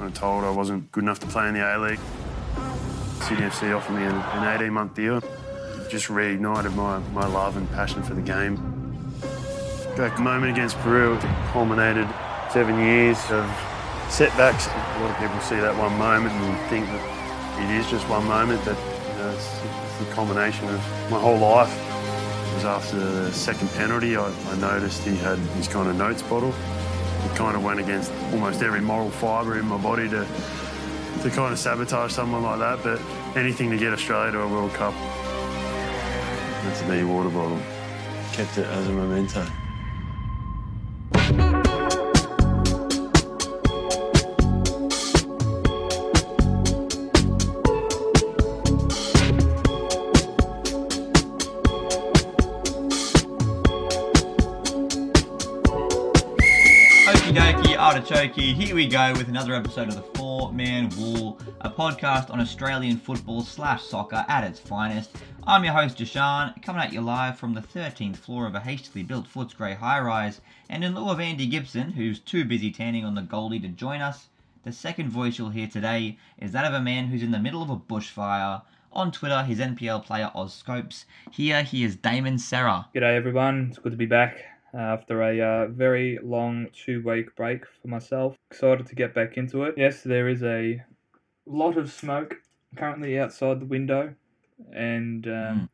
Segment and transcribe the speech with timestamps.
[0.00, 2.00] kind of told I wasn't good enough to play in the A League.
[3.20, 5.18] Sydney FC offered me an, an 18 month deal.
[5.18, 8.56] It just reignited my, my love and passion for the game.
[9.96, 11.18] That moment against Peru
[11.52, 12.08] culminated
[12.50, 13.44] seven years of
[14.08, 14.68] setbacks.
[14.68, 18.24] A lot of people see that one moment and think that it is just one
[18.24, 20.80] moment, but you know, it's, it's the culmination of
[21.10, 21.76] my whole life.
[21.76, 26.22] It was after the second penalty, I, I noticed he had his kind of notes
[26.22, 26.54] bottle.
[27.24, 30.26] It kind of went against almost every moral fibre in my body to
[31.22, 33.00] to kind of sabotage someone like that, but
[33.36, 34.94] anything to get Australia to a World Cup.
[36.64, 37.60] That's the water bottle.
[38.32, 39.46] Kept it as a memento.
[58.34, 62.96] Here we go with another episode of the Four Man Wall, a podcast on Australian
[62.96, 65.10] football slash soccer at its finest.
[65.48, 69.02] I'm your host, Jashan, coming at you live from the 13th floor of a hastily
[69.02, 70.40] built Footscray high rise.
[70.68, 74.00] And in lieu of Andy Gibson, who's too busy tanning on the Goldie to join
[74.00, 74.28] us,
[74.64, 77.62] the second voice you'll hear today is that of a man who's in the middle
[77.62, 78.62] of a bushfire.
[78.92, 81.04] On Twitter, his NPL player Oz Scopes.
[81.32, 82.88] Here he is Damon Serra.
[82.94, 87.64] G'day everyone, it's good to be back after a uh, very long two week break
[87.80, 88.36] for myself.
[88.50, 89.74] Excited to get back into it.
[89.76, 90.82] Yes, there is a
[91.46, 92.36] lot of smoke
[92.76, 94.14] currently outside the window,
[94.72, 95.70] and um,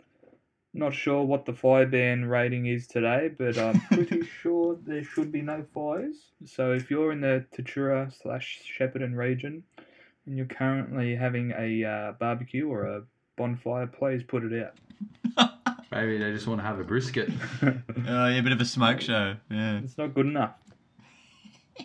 [0.76, 5.32] not sure what the fire ban rating is today, but I'm pretty sure there should
[5.32, 6.16] be no fires.
[6.44, 9.62] So if you're in the Tatura slash Shepparton region
[10.26, 13.02] and you're currently having a uh, barbecue or a
[13.36, 14.70] bonfire, please put it
[15.38, 15.56] out.
[15.92, 17.30] Maybe they just want to have a brisket.
[17.62, 17.72] Uh,
[18.04, 19.36] yeah, a bit of a smoke show.
[19.50, 19.78] Yeah.
[19.78, 20.54] It's not good enough.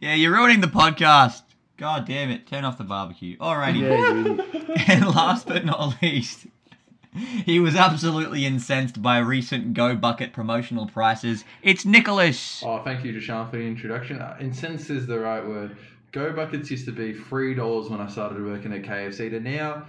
[0.00, 1.42] Yeah, you're ruining the podcast.
[1.78, 2.46] God damn it.
[2.46, 3.38] Turn off the barbecue.
[3.38, 3.80] Alrighty.
[3.80, 4.84] Yeah.
[4.92, 6.46] And last but not least,
[7.44, 11.44] he was absolutely incensed by recent Go Bucket promotional prices.
[11.62, 12.62] It's Nicholas.
[12.64, 14.20] Oh, thank you, Deshaun, for the introduction.
[14.20, 15.76] Uh, incensed is the right word.
[16.12, 19.30] Go buckets used to be three dollars when I started working at KFC.
[19.30, 19.86] To now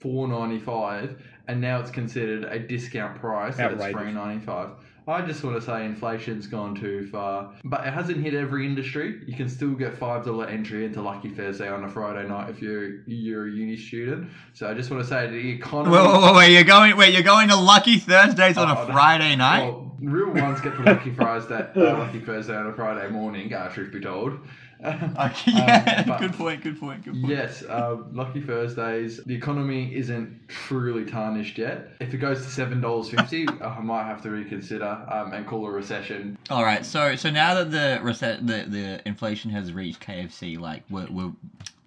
[0.00, 3.58] four ninety five, and now it's considered a discount price.
[3.58, 4.00] Outrageous.
[4.00, 4.70] three ninety five.
[5.08, 9.22] I just want to say inflation's gone too far, but it hasn't hit every industry.
[9.26, 12.62] You can still get five dollar entry into Lucky Thursday on a Friday night if
[12.62, 14.30] you're you're a uni student.
[14.52, 15.96] So I just want to say the economy.
[15.96, 18.86] Wait, wait, wait, wait, you're going wait, you're going to Lucky Thursdays on Oh, a.
[18.86, 19.64] Friday night?
[19.64, 23.52] Well, real ones get to Lucky Thursday, uh, Lucky Thursday on a Friday morning.
[23.52, 24.38] Uh, truth be told.
[25.20, 27.26] Okay, yeah, Um, good point, good point, good point.
[27.28, 29.22] Yes, uh, Lucky Thursdays.
[29.24, 31.92] The economy isn't truly tarnished yet.
[32.00, 35.66] If it goes to seven dollars fifty, I might have to reconsider um, and call
[35.66, 36.38] a recession.
[36.48, 40.82] All right, so so now that the reset the, the inflation has reached KFC, like
[40.88, 41.32] we're, we're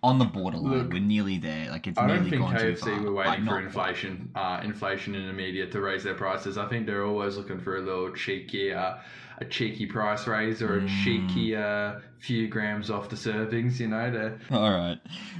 [0.03, 1.71] on the borderline, Look, we're nearly there.
[1.71, 5.33] Like it's I don't think KFC were Like, waiting for inflation, uh, inflation in the
[5.33, 6.57] media to raise their prices.
[6.57, 8.95] I think they're always looking for a little cheeky, uh,
[9.43, 11.03] a cheeky price raise or a Mm.
[11.03, 13.79] cheeky uh, few grams off the servings.
[13.79, 14.99] You know, to All right,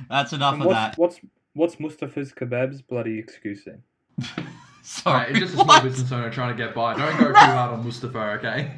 [0.10, 0.98] that's enough And of what's, that.
[0.98, 1.20] what's
[1.54, 3.84] what's Mustafa's kebabs bloody excuse then?
[4.86, 5.84] Sorry, Right, it's just a small what?
[5.84, 6.94] business owner trying to get by.
[6.98, 8.72] Don't go too hard on Mustafa, okay?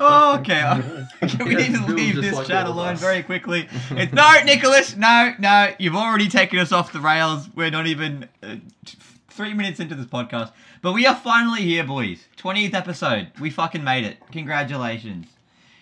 [0.00, 0.62] Oh, okay.
[1.22, 1.44] okay.
[1.44, 3.00] we need to leave this like chat alone us.
[3.00, 3.68] very quickly.
[3.90, 5.74] It's, no, Nicholas, no, no.
[5.80, 7.48] You've already taken us off the rails.
[7.56, 8.56] We're not even uh,
[9.28, 10.52] three minutes into this podcast.
[10.82, 12.26] But we are finally here, boys.
[12.38, 13.28] 20th episode.
[13.38, 14.18] We fucking made it.
[14.32, 15.26] Congratulations.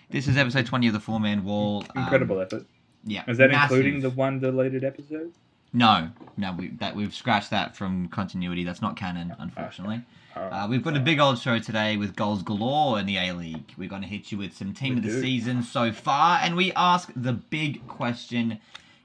[0.09, 1.85] This is episode 20 of the Four Man Wall.
[1.95, 2.65] Um, Incredible effort.
[3.05, 3.23] Yeah.
[3.27, 3.77] Is that massive.
[3.77, 5.31] including the one deleted episode?
[5.71, 8.63] No, no, we, that we've scratched that from continuity.
[8.63, 10.01] That's not canon, unfortunately.
[10.35, 13.71] Uh, we've got a big old show today with goals galore in the A League.
[13.77, 15.21] We're going to hit you with some team We of the do.
[15.21, 18.59] season so far, and we ask the big question: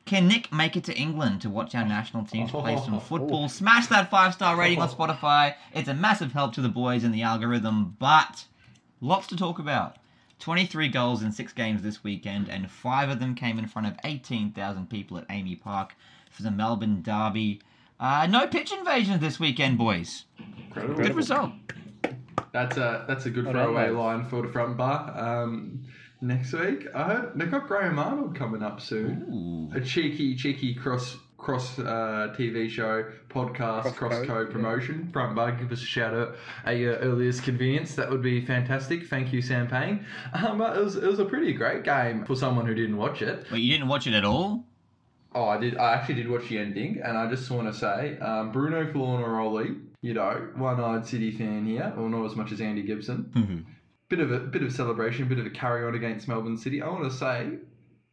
[0.06, 3.48] Can Nick make it to England to watch our national teams play some football?
[3.48, 5.54] Smash that five star rating on Spotify.
[5.74, 8.44] It's a massive help to the boys in the algorithm, but
[9.00, 9.96] lots to talk about.
[10.40, 13.94] 23 goals in six games this weekend, and five of them came in front of
[14.04, 15.94] 18,000 people at AAMI Park
[16.30, 17.62] for the Melbourne Derby.
[17.98, 20.24] Uh, no pitch invasion this weekend, boys.
[20.66, 21.02] Incredible.
[21.02, 21.52] Good result.
[22.52, 25.12] That's a that's a good throwaway line for the front bar.
[25.18, 25.82] Um,
[26.24, 29.70] next week, I heard they got Graham Arnold coming up soon.
[29.72, 29.76] Ooh.
[29.76, 34.52] A cheeky, cheeky cross cross uh, TV show podcast Cross code, code yeah.
[34.52, 35.10] promotion.
[35.12, 37.94] Front bar, give us a shout out at your earliest convenience.
[37.94, 39.06] That would be fantastic.
[39.06, 40.04] Thank you, Sam Pang.
[40.34, 43.22] Um, but it was it was a pretty great game for someone who didn't watch
[43.22, 43.46] it.
[43.52, 44.64] Wait, you didn't watch it at all?
[45.34, 45.76] Oh, I did.
[45.76, 49.80] I actually did watch the ending, and I just want to say, um, Bruno Fornaroli,
[50.00, 53.30] you know, one-eyed City fan here, or not as much as Andy Gibson.
[53.34, 53.70] Mm-hmm.
[54.14, 56.80] Bit of a bit of celebration, a bit of a carry on against Melbourne City.
[56.80, 57.58] I want to say,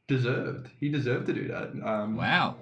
[0.07, 0.68] deserved.
[0.80, 1.69] He deserved to do that.
[1.88, 2.56] Um, Wow.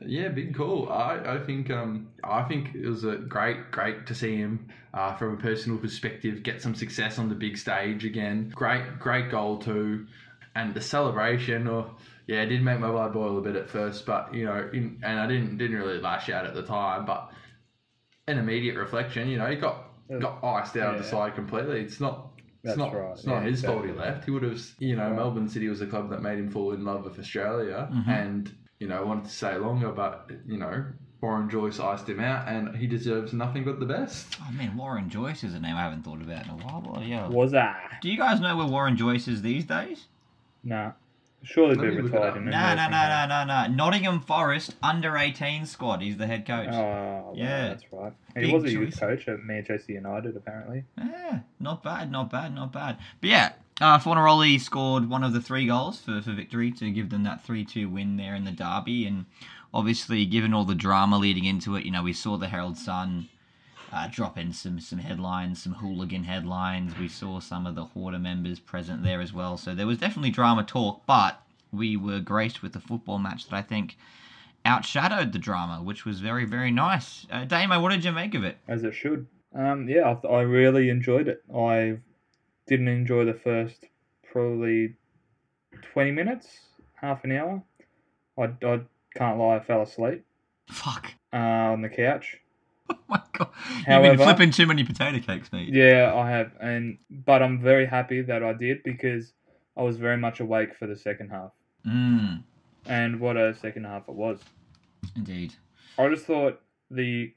[0.00, 0.88] Yeah, big call.
[0.88, 5.14] I, I think um I think it was a great great to see him uh,
[5.16, 8.50] from a personal perspective get some success on the big stage again.
[8.54, 10.06] Great great goal too,
[10.56, 11.68] and the celebration.
[11.68, 11.96] Or
[12.26, 15.00] yeah, it did make my blood boil a bit at first, but you know, in,
[15.02, 17.30] and I didn't didn't really lash out at the time, but
[18.26, 19.84] an immediate reflection, you know, he got
[20.20, 21.80] got iced out of the side completely.
[21.82, 22.30] It's not.
[22.64, 22.92] It's That's not.
[22.94, 24.24] right, It's not yeah, his fault he left.
[24.24, 24.60] He would have.
[24.80, 25.16] You know, Right.
[25.16, 28.08] Melbourne City was a club that made him fall in love with Australia, Mhm.
[28.08, 30.84] and you know wanted to stay longer, but you know
[31.20, 34.36] Warren Joyce iced him out, and he deserves nothing but the best.
[34.40, 36.82] Oh man, Warren Joyce is a name I haven't thought about in a while.
[36.84, 37.28] Well, yeah.
[37.28, 37.98] Was that?
[38.02, 40.06] Do you guys know where Warren Joyce is these days?
[40.64, 40.92] Nah.
[41.44, 42.36] Surely Let be me look it retired up.
[42.38, 43.74] in No, no, no, no, no, no.
[43.74, 46.02] Nottingham Forest under 18 squad.
[46.02, 46.68] He's the head coach.
[46.70, 47.68] Oh, wow, Yeah.
[47.68, 48.12] that's right.
[48.34, 48.72] He Big was a choice.
[48.74, 50.84] youth coach at Manchester United, apparently.
[50.98, 52.98] Yeah, not bad, not bad, not bad.
[53.20, 57.10] But yeah, uh, Fornaroli scored one of the three goals for, for victory to give
[57.10, 59.06] them that 3 2 win there in the derby.
[59.06, 59.26] And
[59.72, 63.28] obviously, given all the drama leading into it, you know, we saw the Herald Sun
[63.92, 66.96] uh, drop in some, some headlines, some hooligan headlines.
[66.98, 69.56] We saw some of the Horder members present there as well.
[69.56, 71.40] So there was definitely drama talk, but
[71.72, 73.96] we were graced with a football match that I think
[74.66, 77.26] outshadowed the drama, which was very, very nice.
[77.30, 78.58] Uh, Damo, what did you make of it?
[78.68, 79.26] as it should.
[79.54, 81.42] Um, yeah, I, th- I really enjoyed it.
[81.54, 81.98] I
[82.66, 83.86] didn't enjoy the first
[84.30, 84.94] probably
[85.92, 86.46] 20 minutes,
[86.94, 87.62] half an hour.
[88.38, 88.80] I, I
[89.16, 90.24] can't lie, I fell asleep
[90.70, 91.14] Fuck.
[91.32, 92.36] uh, on the couch.
[92.94, 93.48] Oh my god.
[93.88, 95.72] You've been flipping too many potato cakes, mate.
[95.72, 99.32] Yeah, I have, and but I'm very happy that I did because
[99.76, 101.52] I was very much awake for the second half,
[101.86, 102.42] Mm,
[102.86, 104.40] and what a second half it was.
[105.16, 105.54] indeed.
[105.98, 107.32] I just thought the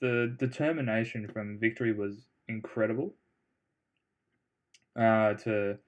[0.00, 3.14] the determination from victory was incredible.
[4.96, 5.78] Uh, to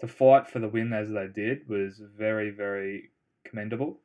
[0.00, 3.10] to fight for the win as they did was very very
[3.44, 4.00] commendable.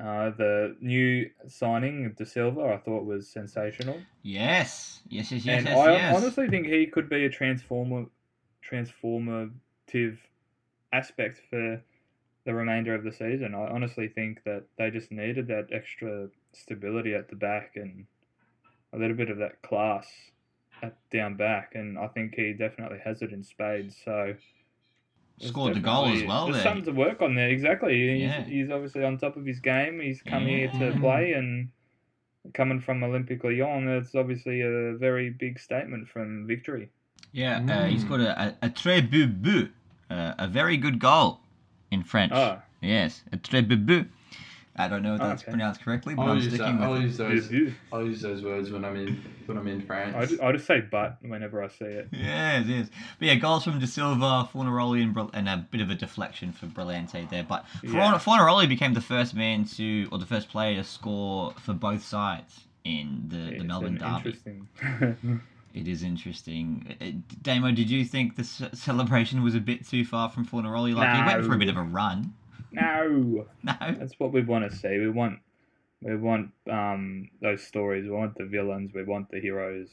[0.00, 5.02] Uh, the new signing of Da Silva I thought was sensational, Yes.
[5.08, 6.16] Yes, yes, yes, and yes, I yes.
[6.16, 8.06] honestly think he could be a transformer
[8.64, 10.16] transformative
[10.92, 11.82] aspect for
[12.44, 13.54] the remainder of the season.
[13.54, 18.06] I honestly think that they just needed that extra stability at the back and
[18.92, 20.06] a little bit of that class
[20.82, 23.96] at down back, and I think he definitely has it in spades.
[24.02, 24.34] So
[25.40, 26.64] Scored the goal as well There's there.
[26.64, 27.48] something to work on there.
[27.48, 27.94] Exactly.
[28.14, 28.44] He's, Yeah.
[28.44, 30.00] he's obviously on top of his game.
[30.00, 31.70] He's come here to play and.
[32.54, 36.88] Coming from Olympique Lyon, it's obviously a very big statement from victory.
[37.32, 38.08] Yeah, uh, he's Mm.
[38.08, 39.68] got a, a, a très beau but,
[40.16, 41.40] uh, a very good goal
[41.90, 42.32] in French.
[42.34, 44.06] Oh, Yes, a très beau but.
[44.76, 45.50] I don't know if that's Okay.
[45.50, 46.88] pronounced correctly, but I'll I'm use sticking that.
[46.88, 47.02] with I'll it.
[47.02, 47.48] use those.
[47.48, 47.74] Boo-boo.
[47.92, 50.14] I'll use those words when I'm in when I'm in France.
[50.16, 52.08] I just, I just say but whenever I see it.
[52.12, 52.88] Yes, yes.
[53.18, 56.52] But yeah, goals from Da Silva, Fornaroli, and, Br- and a bit of a deflection
[56.52, 57.42] for Brillante there.
[57.42, 58.16] But Yeah.
[58.18, 62.60] Fornaroli became the first man to, or the first player to score for both sides
[62.84, 64.38] in the, the Melbourne an Derby.
[64.80, 65.40] Interesting.
[65.72, 66.96] It is interesting.
[67.00, 67.12] Uh,
[67.42, 70.94] Damo, did you think the celebration was a bit too far from Fornaroli?
[70.96, 72.34] Like, he went for a bit of a run.
[72.72, 73.74] No, No?
[73.98, 74.98] that's what we want to see.
[74.98, 75.38] We want,
[76.02, 78.04] we want um those stories.
[78.04, 78.92] We want the villains.
[78.94, 79.88] We want the heroes.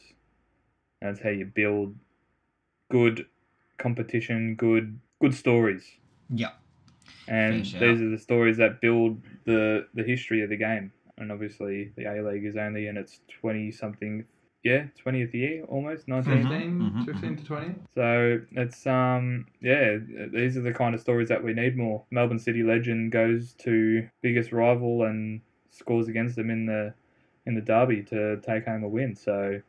[1.01, 1.95] That's how you build
[2.89, 3.25] good
[3.77, 4.56] competition.
[4.56, 5.83] Good, good stories.
[6.29, 6.51] Yeah.
[7.27, 10.92] And these are the stories that build the the history of the game.
[11.18, 14.25] And obviously, the A League is only in its twenty something,
[14.68, 17.06] yeah, twentieth year almost, 19 Mhm.
[17.06, 17.76] 15, mhm, to 20.
[17.95, 19.97] So it's um yeah,
[20.33, 22.04] these are the kind of stories that we need more.
[22.12, 26.94] Melbourne City legend goes to biggest rival and scores against them in the
[27.45, 29.16] in the derby to take home a win.
[29.16, 29.62] So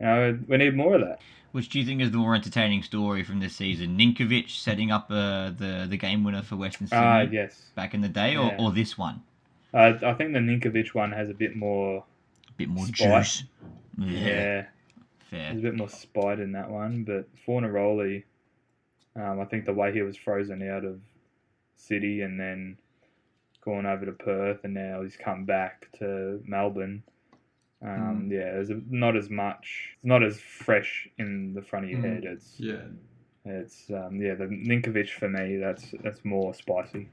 [0.00, 1.20] you know we need more of that.
[1.52, 3.96] Which do you think is the more entertaining story from this season?
[3.96, 8.00] Ninkovic setting up uh, the the game winner for Western Sydney Ah yes, back in
[8.02, 8.56] the day, or, Yeah.
[8.58, 9.22] or this one?
[9.72, 12.04] uh, I think the Ninkovic one has a bit more
[12.48, 13.24] A bit more Spite.
[13.24, 13.44] juice.
[13.98, 14.66] Yeah,
[15.30, 15.52] fair.
[15.52, 17.04] there's a bit more spite in that one.
[17.04, 18.24] But Fornaroli,
[19.14, 21.00] um, I think the way he was frozen out of
[21.76, 22.78] City and then
[23.64, 27.02] gone over to Perth and now he's come back to Melbourne.
[27.82, 31.90] Um, Yeah, there's a, not as much, it's not as fresh in the front of
[31.90, 32.04] your Mm.
[32.14, 32.24] head.
[32.24, 32.82] It's Yeah.
[33.46, 37.08] It's um, yeah, the Ninkovic for me that's that's more spicy.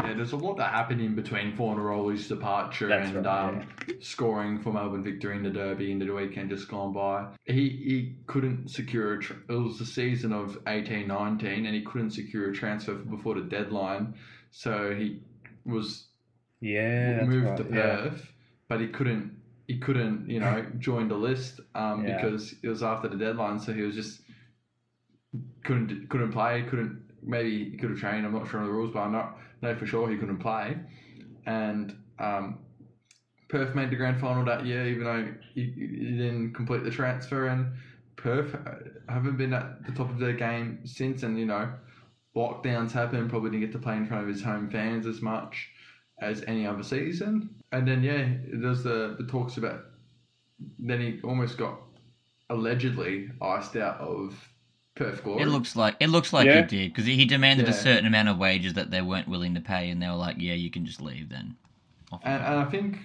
[0.00, 3.68] Yeah, there's a lot that happened in between Fornaroli's departure That's and right, um,
[4.00, 7.26] scoring for Melbourne victory in the Derby in the weekend just gone by.
[7.44, 9.20] He he couldn't secure a.
[9.20, 13.42] Tr- it was the season of 18-19 and he couldn't secure a transfer before the
[13.42, 14.14] deadline,
[14.50, 15.20] so he
[15.64, 16.06] was
[16.60, 17.96] Yeah, moved right, to yeah.
[18.08, 18.32] Perth,
[18.68, 19.36] but he couldn't.
[19.66, 22.16] He couldn't, you know, join the list um, Yeah.
[22.22, 23.58] because it was after the deadline.
[23.60, 24.22] So he was just
[25.68, 28.24] couldn't couldn't play, couldn't maybe he could have trained.
[28.24, 29.28] I'm not sure of the rules, but I know,
[29.60, 30.76] know for sure he couldn't play.
[31.44, 32.58] And um,
[33.48, 37.48] Perth made the grand final that year, even though he, he didn't complete the transfer.
[37.48, 37.72] And
[38.16, 38.56] Perth
[39.10, 41.22] haven't been at the top of their game since.
[41.22, 41.70] And you know,
[42.34, 43.28] lockdowns happened.
[43.28, 45.68] Probably didn't get to play in front of his home fans as much
[46.22, 47.50] as any other season.
[47.72, 49.84] And then yeah, there's the the talks about.
[50.78, 51.78] Then he almost got
[52.50, 54.34] allegedly iced out of
[54.98, 55.42] Perth Glory.
[55.42, 56.62] It looks like it looks like Yeah.
[56.62, 59.60] he did because he demanded a certain amount of wages that they weren't willing to
[59.60, 61.56] pay, and they were like, "Yeah, you can just leave then."
[62.24, 62.98] And, and I think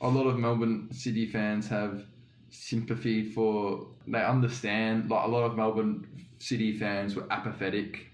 [0.00, 2.04] a lot of Melbourne City fans have
[2.50, 3.86] sympathy for.
[4.06, 5.10] They understand.
[5.10, 6.06] Like a lot of Melbourne
[6.38, 8.06] City fans were apathetic,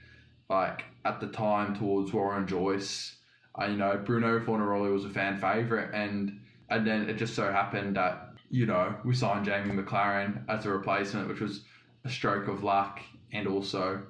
[0.49, 3.17] like at the time towards Warren Joyce.
[3.59, 6.41] Uh, you know, Bruno Fornaroli was a fan favorite, and
[6.71, 10.71] and then it just so happened that you know we signed Jamie Maclaren as a
[10.71, 11.65] replacement, which was
[12.05, 13.01] a stroke of luck,
[13.33, 14.03] and also.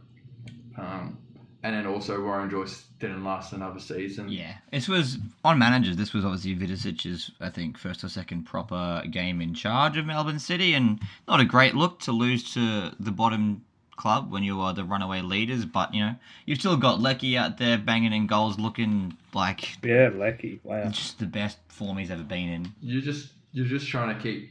[0.78, 1.18] Um,
[1.62, 4.28] and then also Warren Joyce didn't last another season.
[4.28, 5.96] Yeah, this was on managers.
[5.96, 10.38] This was obviously Vidošić's, I think, first or second proper game in charge of Melbourne
[10.38, 13.64] City, and not a great look to lose to the bottom
[13.96, 15.64] club when you are the runaway leaders.
[15.64, 20.10] But you know, you've still got Leckie out there banging in goals, looking like Yeah,
[20.14, 20.60] Leckie.
[20.62, 20.88] Wow.
[20.90, 22.72] just the best form he's ever been in.
[22.80, 24.50] You're just you're just trying to keep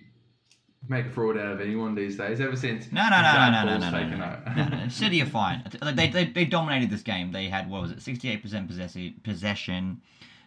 [0.88, 2.40] make a fraud out of anyone these days.
[2.40, 4.18] Ever since No, no, no, Zach no, no, no, no,
[4.56, 4.88] no, no, no.
[4.90, 5.64] City are fine.
[5.96, 7.32] They, they, they dominated this game.
[7.32, 8.70] They had what was it, sixty-eight percent
[9.24, 10.02] possession,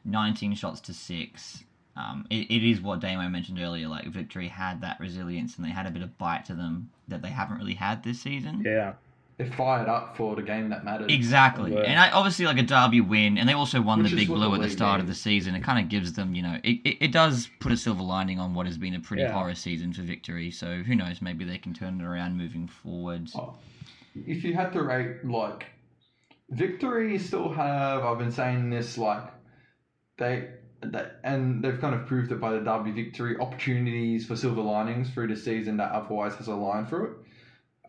[0.04, 1.64] nineteen shots to six.
[1.96, 3.88] Um, it, it is what Damo mentioned earlier.
[3.88, 7.22] Like Victory had that resilience and they had a bit of bite to them that
[7.22, 8.62] they haven't really had this season.
[8.64, 8.94] Yeah.
[9.38, 11.06] They're fired up for the game that matters.
[11.12, 11.82] Exactly, Yeah.
[11.82, 14.40] and I, obviously like a derby win, and they also won Which the big blue
[14.40, 15.54] the at the league start of the season.
[15.54, 18.40] It kind of gives them, you know, it, it, it does put a silver lining
[18.40, 19.30] on what has been a pretty Yeah.
[19.32, 20.50] horror season for Victory.
[20.50, 21.22] So who knows?
[21.22, 23.28] Maybe they can turn it around moving forward.
[23.36, 23.54] Oh,
[24.26, 25.66] If you had to rate like
[26.50, 29.22] victory, still have I've been saying this like
[30.16, 30.48] they.
[30.82, 35.10] they and they've kind of proved it by the derby victory opportunities for silver linings
[35.10, 37.12] through the season that otherwise has a line through it.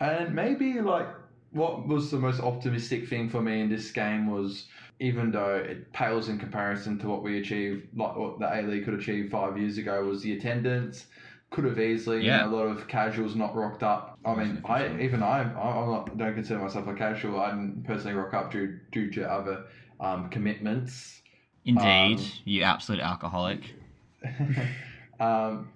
[0.01, 1.07] And maybe like
[1.51, 4.65] what was the most optimistic thing for me in this game was
[4.99, 8.85] even though it pales in comparison to what we achieved, like what the A League
[8.85, 11.05] could achieve five years ago, was the attendance.
[11.51, 12.45] Could have easily, Yeah.
[12.45, 14.19] you know, a lot of casuals not rocked up.
[14.25, 17.39] I mean, I even I, I- I'm not don't consider myself a casual.
[17.39, 19.65] I didn't personally rock up due due to other
[19.99, 21.21] um, commitments.
[21.65, 23.73] Indeed, Um, you absolute alcoholic.
[25.19, 25.69] um,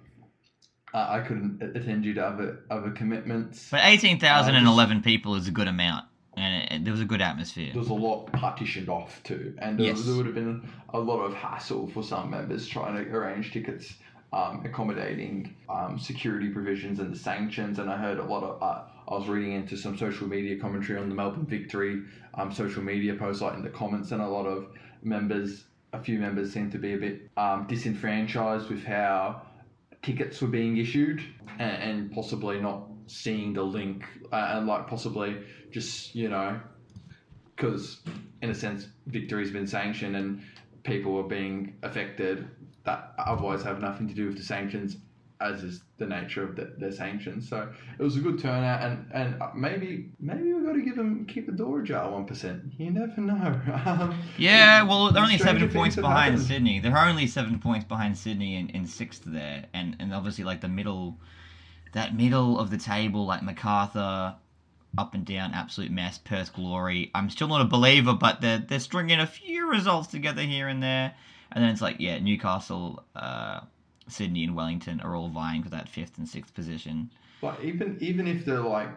[0.94, 3.68] I I couldn't attend due to other other commitments.
[3.70, 6.06] But 18,000 Uh, 11 people is a good amount.
[6.36, 7.70] And it, it- there was a good atmosphere.
[7.72, 10.02] There was a lot partitioned off too, and there, Yes.
[10.04, 13.94] there would have been a lot of hassle for some members trying to arrange tickets,
[14.32, 17.78] um, accommodating um, security provisions and the sanctions.
[17.78, 18.62] And I heard a lot of.
[18.62, 22.02] Uh, I was reading into some social media commentary on the Melbourne victory,
[22.34, 24.66] um, social media posts like in the comments, and a lot of
[25.02, 29.42] members, a few members, seemed to be a bit um, disenfranchised with how
[30.04, 31.22] tickets were being issued
[31.58, 36.60] and, and possibly not seeing the link uh, and like possibly just you know
[37.56, 38.00] because
[38.42, 40.42] in a sense victory's been sanctioned and
[40.82, 42.46] people are being affected
[42.84, 44.98] that otherwise have nothing to do with the sanctions
[45.44, 49.06] as is the nature of the, the sanctions so it was a good turnout and
[49.12, 53.20] and maybe maybe we've got to give them keep the door ajar 1% you never
[53.20, 56.42] know um, Yeah, well, they're only seven points behind happened.
[56.48, 56.80] Sydney.
[56.80, 59.66] They're only seven points behind Sydney in, in sixth there.
[59.72, 61.18] And, and obviously, like, the middle,
[61.92, 64.34] that middle of the table, like Macarthur,
[64.96, 66.18] up and down, absolute mess.
[66.18, 67.10] Perth Glory.
[67.14, 70.82] I'm still not a believer, but they're, they're stringing a few results together here and
[70.82, 71.14] there.
[71.52, 73.60] And then it's like, yeah, Newcastle, uh,
[74.08, 77.10] Sydney, and Wellington are all vying for that fifth and sixth position.
[77.42, 78.88] Like even even if they're like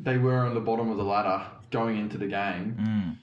[0.00, 3.16] they were on the bottom of the ladder going into the game, Mm.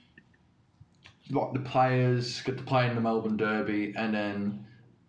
[1.35, 4.65] like the players get to play in the Melbourne Derby and then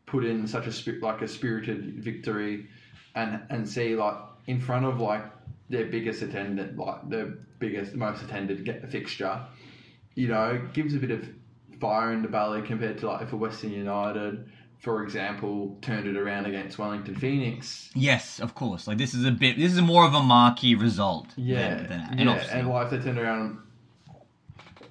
[0.07, 2.69] put in such a like a spirited victory,
[3.15, 5.25] and and see like in front of like
[5.69, 7.27] their biggest attendant, like their
[7.59, 9.41] biggest most attended get fixture,
[10.15, 11.29] you know, gives a bit of
[11.81, 14.49] fire in the belly compared to like if a Western United.
[14.79, 17.91] For example, turned it around against Wellington Phoenix.
[17.95, 18.87] Yes, of course.
[18.87, 21.27] Like, this is a bit, this is more of a marquee result.
[21.37, 23.59] Yeah, Than, than, and yeah, obviously- and like if they turn around,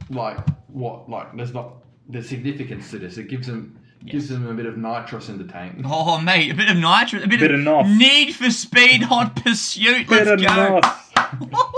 [0.09, 0.37] like
[0.67, 1.75] what, like there's not
[2.09, 3.17] there's significance to this.
[3.17, 5.81] It gives them gives them a bit of nitrous in the tank.
[5.85, 7.87] Oh, mate, a bit of nitrous, a bit, Bit of, of nos.
[7.97, 10.07] Need for Speed Hot Pursuit.
[10.09, 10.81] Let's Better go.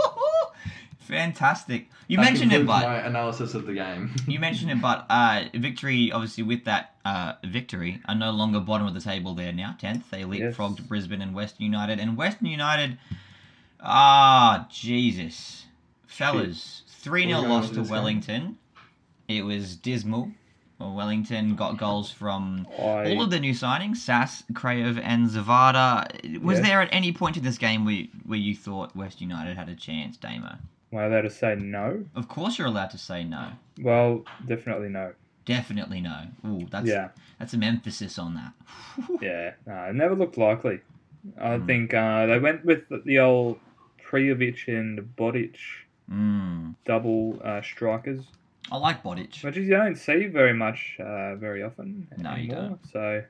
[1.09, 1.17] not.
[1.17, 1.89] Fantastic.
[2.07, 4.13] You That mentioned it, concludes but my analysis of the game.
[4.27, 8.87] you mentioned it, but uh, victory obviously with that uh, victory are no longer bottom
[8.87, 9.33] of the table.
[9.33, 10.09] They're now tenth.
[10.09, 10.87] They leapfrogged Yes.
[10.87, 12.97] Brisbane and Western United, and Western United.
[13.79, 15.65] Ah, Jesus,
[16.07, 17.91] fellas, 3 0 going loss to this game?
[17.91, 18.57] Wellington.
[19.27, 20.31] It was dismal.
[20.79, 26.39] Well, Wellington got goals from I, all of the new signings Sass, Kraev, and Zawada.
[26.41, 26.67] Was Yes.
[26.67, 29.75] there at any point in this game where, where you thought West United had a
[29.75, 30.55] chance, Damo?
[30.91, 32.05] Am I allowed to say no?
[32.15, 33.49] Of course you're allowed to say no.
[33.81, 35.13] Well, definitely no.
[35.45, 36.23] Definitely no.
[36.45, 38.53] Ooh, that's yeah, that's some emphasis on that.
[39.21, 39.53] yeah.
[39.65, 40.81] No, it never looked likely.
[41.39, 41.65] I Mm.
[41.65, 43.59] think uh, they went with the old
[44.05, 45.55] Prijovic and Bodic
[46.09, 46.75] Mm.
[46.85, 48.23] double uh, strikers,
[48.71, 49.43] I like Bodic.
[49.43, 52.79] which is you don't see very much uh, very often No, you don't.
[52.91, 53.23] So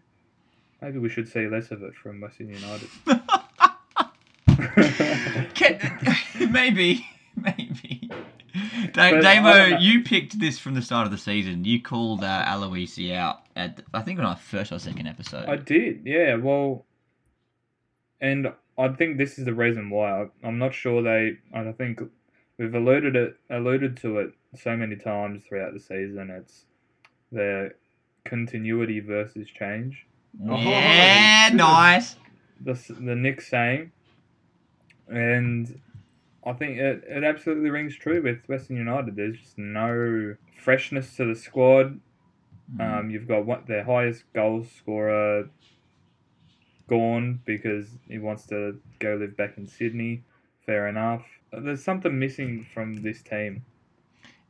[0.81, 2.87] maybe we should see less of it from Western United.
[5.55, 5.79] Can-
[6.51, 7.05] maybe,
[7.57, 8.09] maybe.
[8.93, 11.63] Da- Damo, you picked this from the start of the season.
[11.65, 15.47] You called uh, Aloisi out at I think on our first or second episode.
[15.47, 16.35] I did, yeah.
[16.35, 16.85] Well,
[18.19, 20.27] and I think this is the reason why.
[20.43, 21.37] I'm not sure they.
[21.53, 22.01] I think
[22.57, 26.29] we've alluded it, alluded to it so many times throughout the season.
[26.31, 26.65] It's
[27.31, 27.71] the
[28.25, 30.05] continuity versus change.
[30.43, 32.15] yeah, Oh, nice.
[32.61, 33.91] The the Nick saying,
[35.07, 35.79] and
[36.47, 39.17] I think it, it absolutely rings true with Western United.
[39.17, 41.99] There's just no freshness to the squad.
[42.73, 42.99] Mm.
[42.99, 45.49] Um, you've got what their highest goal scorer
[46.87, 50.23] gone because he wants to go live back in Sydney.
[50.65, 51.25] Fair enough.
[51.51, 53.65] There's something missing from this team.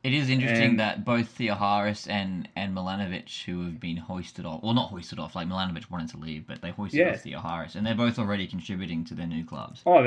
[0.04, 4.62] It is interesting and- that both Theoharis and and Milanovic, who have been hoisted off,
[4.62, 7.10] well, not hoisted off, like Milanovic wanted to leave, but they hoisted Yeah.
[7.10, 9.82] off Theoharis, and they're both already contributing to their new clubs.
[9.86, 10.02] Oh,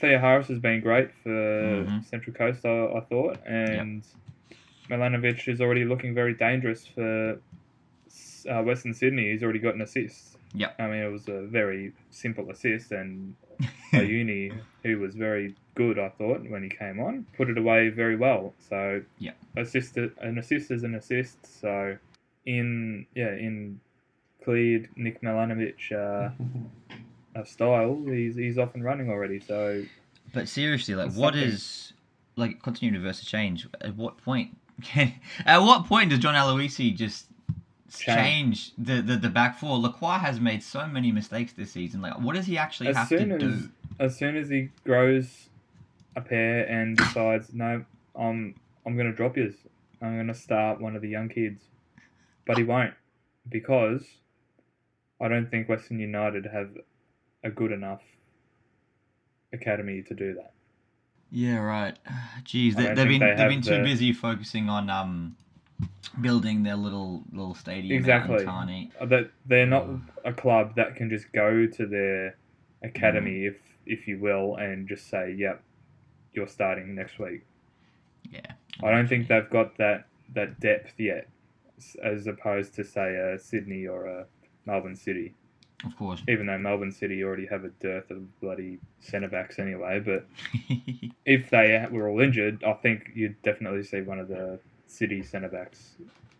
[0.00, 2.04] Harris has been great for Mhm.
[2.04, 4.04] Central Coast, I, I thought, and
[4.88, 7.40] Milanovic is already looking very dangerous for
[8.48, 9.30] uh, Western Sydney.
[9.32, 10.36] He's already got an assist.
[10.52, 10.76] Yep.
[10.78, 13.34] I mean, it was a very simple assist, and
[13.92, 18.16] Ayuni, who was very good, I thought, when he came on, put it away very
[18.16, 18.54] well.
[18.68, 19.32] So, Yeah.
[19.56, 21.60] assist an assist is an assist.
[21.60, 21.96] So,
[22.46, 23.80] in yeah, in
[24.44, 26.30] cleared Nick Milanovic uh,
[27.38, 29.40] uh, style, he's he's off and running already.
[29.40, 29.84] So,
[30.32, 31.42] But seriously, like, what something.
[31.42, 31.92] is
[32.36, 33.66] like continuity versus change?
[33.80, 34.56] At what point?
[34.82, 35.14] Can,
[35.46, 37.26] at what point does John Aloisi just
[37.98, 39.78] change, the, the the back four?
[39.78, 42.00] Lacroix has made so many mistakes this season.
[42.00, 43.70] Like, what does he actually as have to as do?
[44.00, 45.48] as soon as he grows
[46.16, 48.54] a pair and decides, no, I'm
[48.86, 49.54] I'm gonna drop yours.
[50.02, 51.62] I'm gonna start one of the young kids,
[52.46, 52.94] but he won't
[53.48, 54.04] because
[55.20, 56.70] I don't think Western United have
[57.42, 58.02] a good enough
[59.52, 60.52] academy to do that.
[61.30, 61.96] Yeah, right.
[62.44, 65.36] Jeez, they, they've been they have have been too the- busy focusing on um
[66.20, 68.34] building their little little stadium Exactly.
[68.36, 68.90] out in Tarneit.
[69.00, 69.86] Uh, That they're not
[70.24, 72.36] a club that can just go to their
[72.82, 75.62] academy, if if you will, and just say, "Yep,
[76.32, 77.42] you're starting next week."
[78.30, 78.40] Yeah,
[78.82, 81.28] I don't think they've got that that depth yet,
[82.02, 84.26] as opposed to say a Sydney or a
[84.66, 85.34] Melbourne City.
[85.84, 86.22] of course.
[86.28, 90.26] Even though Melbourne City already have a dearth of bloody centre backs anyway, but
[91.26, 95.48] if they were all injured, I think you'd definitely see one of the City centre
[95.48, 95.94] backs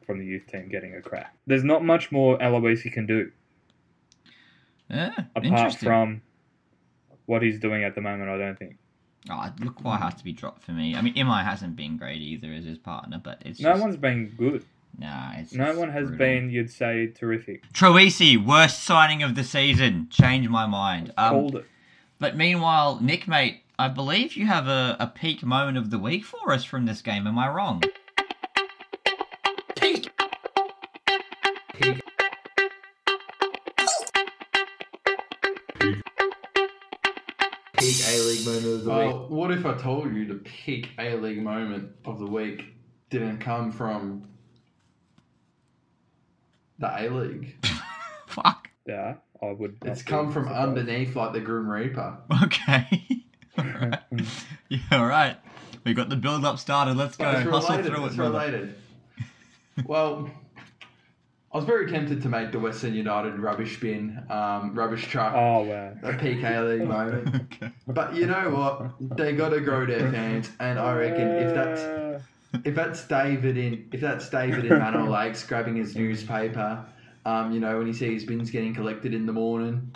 [0.06, 1.34] from the youth team getting a crack.
[1.46, 3.30] There's not much more Aloisi can do
[4.90, 6.20] yeah, apart from
[7.26, 8.28] what he's doing at the moment.
[8.30, 8.76] I don't think
[9.30, 10.94] Oh, Lacroix has to be dropped for me.
[10.94, 13.96] I mean, Imai hasn't been great either as his partner, but it's no just, one's
[13.96, 14.62] been good.
[14.98, 16.18] Nah, it's No one has brutal.
[16.18, 17.62] been, you'd say, terrific.
[17.72, 20.08] Troisi, worst signing of the season.
[20.10, 21.12] Change my mind.
[21.16, 21.64] Um, Called it.
[22.18, 26.24] but meanwhile, Nick, mate, I believe you have a, a peak moment of the week
[26.26, 27.26] for us from this game.
[27.26, 27.82] Am I wrong?
[38.44, 38.98] Moment of the week.
[38.98, 42.64] Well, what if I told you the peak A League moment of the week
[43.10, 44.28] didn't come from
[46.78, 47.56] the A League?
[48.26, 48.68] Fuck.
[48.86, 49.76] Yeah, I would.
[49.84, 50.68] It's come from surprised.
[50.68, 52.18] underneath, like the Grim Reaper.
[52.44, 53.06] Okay.
[53.58, 54.00] Alright.
[54.68, 55.36] yeah, all right.
[55.84, 56.96] We got the build up started.
[56.96, 57.24] Let's go.
[57.24, 58.38] But it's Hustle through It's it, brother.
[58.38, 58.74] related.
[59.86, 60.30] well,
[61.54, 65.62] I was very tempted to make the Western United rubbish bin, um, rubbish truck, Oh
[65.62, 65.94] wow.
[66.02, 67.28] a peak A League moment.
[67.52, 67.70] okay.
[67.86, 69.16] But you know what?
[69.16, 72.20] They got to grow their fans, and I reckon if that's Uh,
[72.64, 76.84] if that's David in if that's David in Manor Lakes grabbing his newspaper,
[77.24, 79.92] um, you know when he sees bins getting collected in the morning,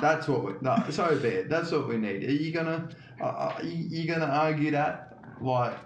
[0.00, 1.50] that's what we no, so bad.
[1.50, 2.22] That's what we need.
[2.22, 2.88] Are you gonna
[3.20, 5.76] uh, uh, you, you gonna argue that like?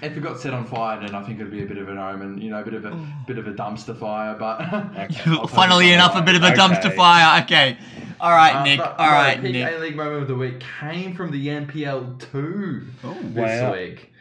[0.00, 1.98] If it got set on fire, then I think it'd be a bit of an
[1.98, 4.36] omen, you know, a bit of a bit of a dumpster fire.
[4.38, 4.60] But
[4.96, 5.46] Okay.
[5.48, 7.42] Funnily enough, a bit of a dumpster fire.
[7.42, 7.76] Okay.
[8.20, 8.78] All right, Uh, Nick.
[8.78, 9.74] but All no, Nick.
[9.76, 13.72] A League moment of the week came from the NPL two Oh, this Wow.
[13.72, 14.12] week.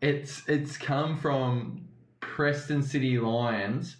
[0.00, 1.82] it's it's come from
[2.20, 3.96] Preston City Lions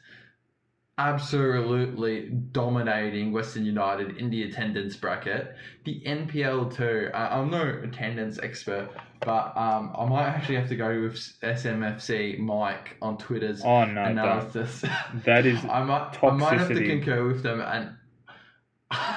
[0.99, 5.55] absolutely dominating Western United in the attendance bracket.
[5.85, 7.11] The NPL too.
[7.13, 12.39] Uh, I'm no attendance expert, but um, I might actually have to go with SMFC
[12.39, 14.13] Mike on Twitter's Oh no, don't.
[14.19, 14.85] analysis.
[15.25, 16.87] that is I might I might have to toxicity.
[16.89, 17.97] concur with them and.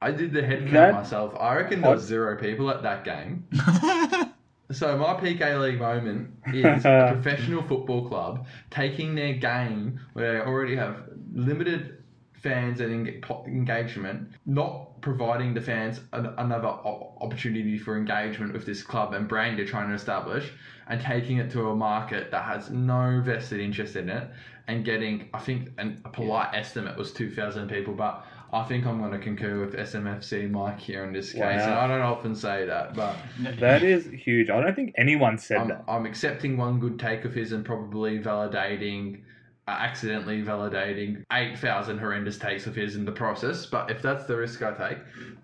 [0.00, 1.34] I did the head count That- myself.
[1.40, 3.48] I reckon there was zero people at that game.
[4.70, 10.40] So my PK League moment is a professional football club taking their game where they
[10.40, 12.02] already have limited
[12.34, 13.08] fans and
[13.46, 19.58] engagement, not providing the fans an- another opportunity for engagement with this club and brand
[19.58, 20.52] they're trying to establish,
[20.88, 24.28] and taking it to a market that has no vested interest in it,
[24.68, 28.24] and getting I think an, a polite estimate was two thousand people, but.
[28.52, 31.40] I think I'm going to concur with SMFC Mike here in this case.
[31.40, 31.48] Wow.
[31.50, 33.16] And I don't often say that, but
[33.60, 34.48] that is huge.
[34.48, 35.84] I don't think anyone said I'm, that.
[35.86, 39.20] I'm accepting one good take of his and probably validating,
[39.66, 43.66] uh, accidentally validating 8,000 horrendous takes of his in the process.
[43.66, 44.98] But if that's the risk I take,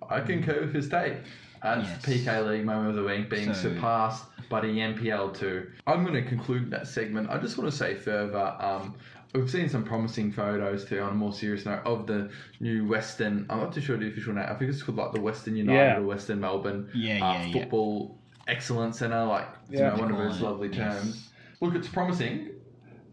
[0.09, 1.15] I concur with his take.
[1.63, 2.27] That's Yes.
[2.27, 5.67] PK League moment of the week being So- surpassed by the NPL 2.
[5.87, 7.31] I'm going to conclude that segment.
[7.31, 8.55] I just want to say further.
[8.61, 8.95] Um,
[9.35, 13.47] We've seen some promising photos too, on a more serious note, of the new Western.
[13.51, 14.47] I'm not too sure the official name.
[14.49, 15.97] I think it's called like the Western United Yeah.
[15.99, 17.53] or Western Melbourne Yeah, uh, yeah, yeah.
[17.53, 20.77] football excellence center, like you know, one of Call those it, lovely yes.
[20.77, 21.31] terms.
[21.61, 22.51] Look, it's promising,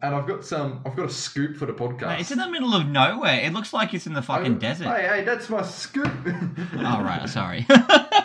[0.04, 0.82] and I've got some.
[0.86, 2.08] I've got a scoop for the podcast.
[2.08, 3.40] Mate, it's in the middle of nowhere.
[3.40, 4.86] It looks like it's in the fucking Oh, desert.
[4.96, 6.12] Hey, hey, that's my scoop.
[6.76, 7.66] Oh, right, sorry.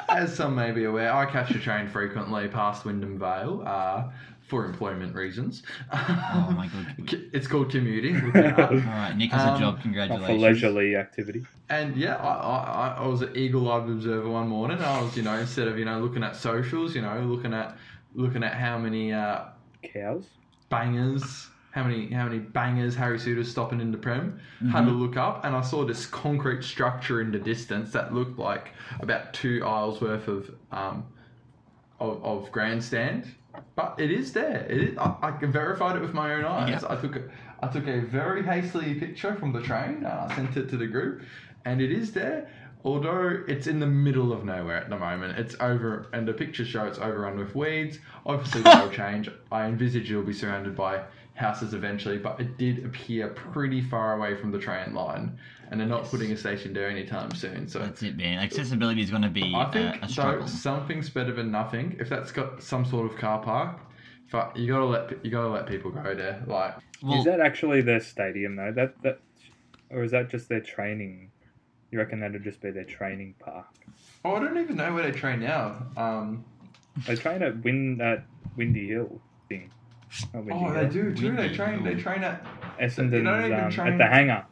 [0.08, 4.04] As some may be aware, I catch a train frequently past Wyndham Vale uh,
[4.46, 5.62] for employment reasons.
[5.92, 7.20] oh, my God.
[7.32, 8.14] It's called commuting.
[8.32, 8.36] Look.
[8.58, 9.80] All right, Nick has Um, a job.
[9.84, 11.44] Not for leisurely activity.
[11.68, 12.56] And yeah, I, I,
[12.88, 14.78] I- I was an eagle-eyed observer one morning.
[14.80, 17.76] I was, you know, instead of you know looking at socials, you know, looking at
[18.14, 19.46] looking at how many uh,
[19.82, 20.24] Cows.
[20.70, 24.38] bangers, how many how many bangers Harry Souttar's stopping in the prem.
[24.70, 28.38] Had to look up, and I saw this concrete structure in the distance that looked
[28.38, 31.04] like about two aisles worth of um,
[31.98, 33.34] of, of grandstand.
[33.74, 34.66] But it is there.
[34.68, 36.82] It is, I, I verified it with my own eyes.
[36.82, 36.92] Yeah.
[36.92, 37.22] I took a,
[37.60, 39.96] I took a very hastily picture from the train.
[39.96, 41.22] And I sent it to the group,
[41.64, 42.50] and it is there.
[42.84, 46.68] Although it's in the middle of nowhere at the moment, it's over, and the pictures
[46.68, 47.98] show it's overrun with weeds.
[48.24, 49.28] Obviously, that will change.
[49.50, 51.02] I envisage it'll be surrounded by
[51.34, 55.38] houses eventually, but it did appear pretty far away from the train line,
[55.70, 57.68] and they're not putting a station there anytime soon.
[57.68, 58.38] So That's it, man.
[58.38, 60.46] Accessibility is going to be I think a though struggle.
[60.48, 61.96] something's better than nothing.
[61.98, 63.78] If that's got some sort of car park,
[64.30, 66.42] but you gotta let you gotta let people go there.
[66.46, 68.72] Like Well, is that actually their stadium though?
[68.72, 69.20] That that,
[69.90, 71.30] or is that just their training?
[71.92, 73.66] You reckon that'd just be their training park?
[74.24, 75.86] oh, I don't even know where they train now.
[75.96, 76.44] Um,
[77.06, 78.24] They train at Win at
[78.56, 79.70] Windy Hill thing.
[80.34, 80.74] Windy oh, Hill.
[80.74, 81.30] they do too.
[81.32, 81.84] They Windy train.
[81.84, 82.44] They train at.
[82.80, 84.46] Essendon's They don't even um, train- at the hangar.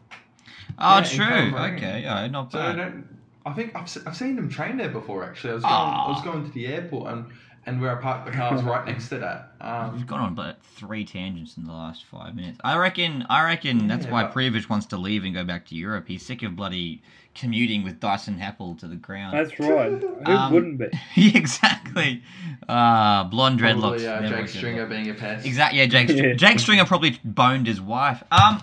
[0.79, 1.57] Oh, yeah, true.
[1.59, 2.77] Okay, all right, not So bad.
[2.77, 3.09] don't.
[3.47, 5.23] I think I've, I've seen them train there before.
[5.25, 5.75] Actually, I was going.
[5.75, 6.25] I was Ah.
[6.25, 7.27] going to the airport and
[7.67, 9.53] and where I parked the car was right next to that.
[9.61, 12.59] Um, We've gone on about three tangents in the last five minutes.
[12.65, 13.25] I reckon.
[13.31, 16.05] I reckon that's why but- Prijovic wants to leave and go back to Europe.
[16.09, 17.03] He's sick of bloody
[17.35, 19.37] commuting with Dyson Heppell to the ground.
[19.37, 19.91] That's right.
[20.27, 20.89] Who Um, wouldn't be?
[21.37, 22.23] exactly.
[22.69, 24.03] Uh, blonde dreadlocks.
[24.05, 25.45] probably, uh, Jake Stringer being a pest.
[25.47, 25.81] Exactly.
[25.81, 26.09] Yeah, Jake.
[26.11, 26.35] Yeah.
[26.35, 28.23] Jake Stringer probably boned his wife.
[28.31, 28.63] Um,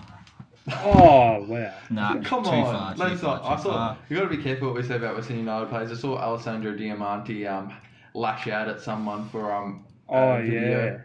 [0.70, 1.74] Oh wow.
[1.90, 2.14] nah.
[2.22, 3.44] Come too on, Far, too let's far, not.
[3.44, 3.72] I too saw.
[3.72, 3.98] far.
[4.08, 5.90] You got to be careful what we say about Western United players.
[5.90, 7.72] I saw Alessandro Diamanti um,
[8.14, 9.84] lash out at someone for um.
[10.08, 10.84] Oh video.
[10.86, 10.98] yeah.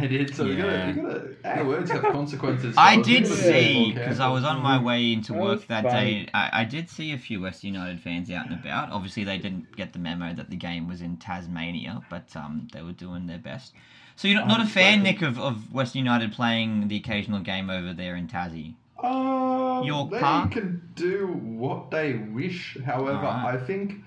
[0.00, 0.34] They did.
[0.34, 0.50] So Yeah.
[0.50, 1.58] you gotta, you gotta.
[1.60, 2.74] Our words have consequences.
[2.76, 5.84] I did You see because I was on my way into That work was that
[5.84, 6.24] funny.
[6.26, 6.30] day.
[6.34, 8.90] I, I did see a few West United fans out and about.
[8.92, 12.82] Obviously, they didn't get the memo that the game was in Tasmania, but um, they
[12.82, 13.72] were doing their best.
[14.16, 17.70] So you're not, not a fan, Nick, of, of West United playing the occasional game
[17.70, 18.74] over there in Tassie.
[19.02, 20.50] Um, York they Park?
[20.52, 22.76] can do what they wish.
[22.84, 23.54] However, Alright.
[23.54, 24.02] I think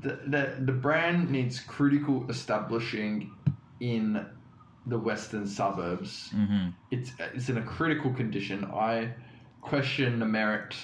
[0.00, 3.30] the, the the brand needs critical establishing
[3.80, 4.26] in
[4.86, 6.30] the western suburbs.
[6.30, 8.64] hmm It's it's in a critical condition.
[8.66, 9.14] I
[9.62, 10.76] question the merit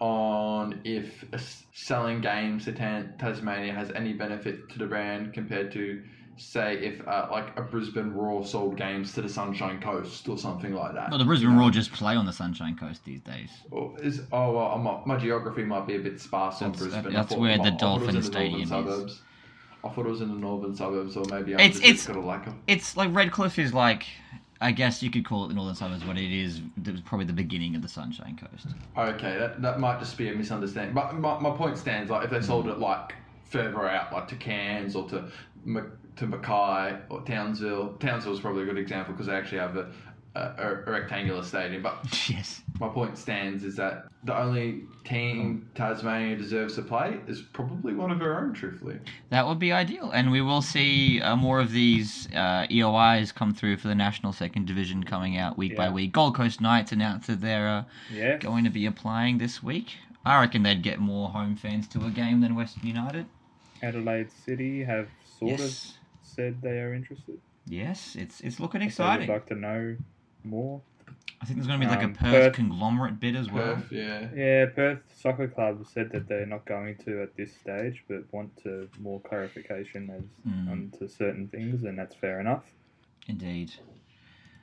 [0.00, 5.70] on if s- selling games to Tan- Tasmania has any benefit to the brand compared
[5.72, 6.02] to
[6.36, 10.74] say if uh, like a Brisbane Roar sold games to the Sunshine Coast or something
[10.74, 11.10] like that.
[11.10, 13.50] Well, the Brisbane Roar just play on the Sunshine Coast these days.
[13.70, 17.12] Or is oh well, not, my geography might be a bit sparse on That's- Brisbane.
[17.12, 19.20] that's where I the Dolphin in the Stadium is.
[19.84, 22.16] I thought it was in the northern suburbs, or maybe I'm It's- just it's- got
[22.16, 22.54] a lack of.
[22.66, 24.06] It's like Redcliffe is like,
[24.60, 26.60] I guess you could call it the Northern Suburbs, but it is
[27.04, 28.68] probably the beginning of the Sunshine Coast.
[28.96, 30.94] Okay, that, that might just be a misunderstanding.
[30.94, 32.10] But my, my point stands.
[32.12, 33.14] Like if they sold it like
[33.44, 35.24] further out, like to Cairns or to
[36.16, 37.94] to Mackay or Townsville.
[37.94, 39.90] Townsville's probably a good example because they actually have a,
[40.34, 41.82] a, a rectangular stadium.
[41.82, 42.62] But yes.
[42.80, 48.10] my point stands is that the only team Tasmania deserves to play is probably one
[48.10, 48.98] of her own, truthfully.
[49.30, 53.52] That would be ideal, and we will see uh, more of these uh, EOIs come
[53.52, 56.12] through for the national second division coming out week by week.
[56.12, 58.36] Gold Coast Knights announced that they're uh, Yeah.
[58.38, 59.96] going to be applying this week.
[60.24, 63.26] I reckon they'd get more home fans to a game than Western United.
[63.82, 65.94] Adelaide City have sort yes, of
[66.34, 67.38] said they are interested.
[67.66, 69.28] yes, it's it's looking If they exciting.
[69.28, 69.96] would like to know
[70.44, 70.80] more.
[71.40, 73.74] I think there's going to be like a Um, Perth, Perth- conglomerate bid as well.
[73.74, 74.28] Perth, yeah.
[74.34, 78.56] Yeah, Perth Soccer Club said that they're not going to at this stage, but want
[78.62, 80.70] to more clarification as Mm.
[80.70, 82.64] onto certain things, and that's fair enough.
[83.26, 83.72] Indeed.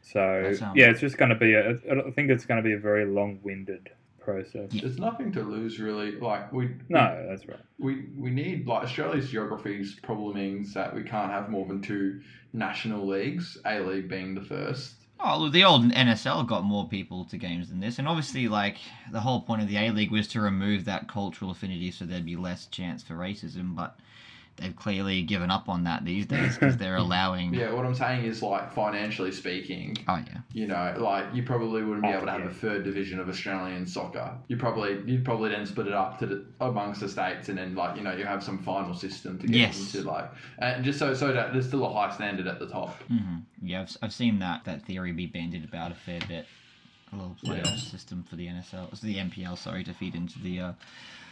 [0.01, 1.53] So That sounds- yeah, it's just going to be.
[1.53, 3.89] A, I think it's going to be a very long-winded
[4.33, 4.69] process.
[4.71, 6.11] There's nothing to lose, really.
[6.11, 6.69] Like, we.
[6.89, 7.59] No, that's right.
[7.77, 12.21] we we need like Australia's geography probably means that we can't have more than two
[12.53, 14.95] national leagues, A League being the first.
[15.21, 18.77] Oh, well, the old NSL got more people to games than this, and obviously, like
[19.11, 22.25] the whole point of the A League was to remove that cultural affinity, so there'd
[22.25, 23.75] be less chance for racism.
[23.75, 23.99] But
[24.59, 27.53] they've clearly given up on that these days because they're allowing.
[27.53, 30.39] Yeah, what I'm saying is like financially speaking, Oh yeah.
[30.53, 32.47] you know, like you probably wouldn't be Oh, able to have yeah.
[32.47, 34.37] a third division of Australian soccer.
[34.47, 37.75] You probably you'd probably then split it up to the, amongst the states, and then
[37.75, 39.95] like you know you have some final system to get Yes.
[39.95, 43.01] into like, and just so so that there's still a high standard at the top.
[43.03, 46.45] hmm Yeah, I've, I've seen that that theory be bandied about a fair bit.
[47.11, 47.75] A little playoff Yeah.
[47.77, 50.73] system for the NSL, so the NPL, sorry, to feed into the uh,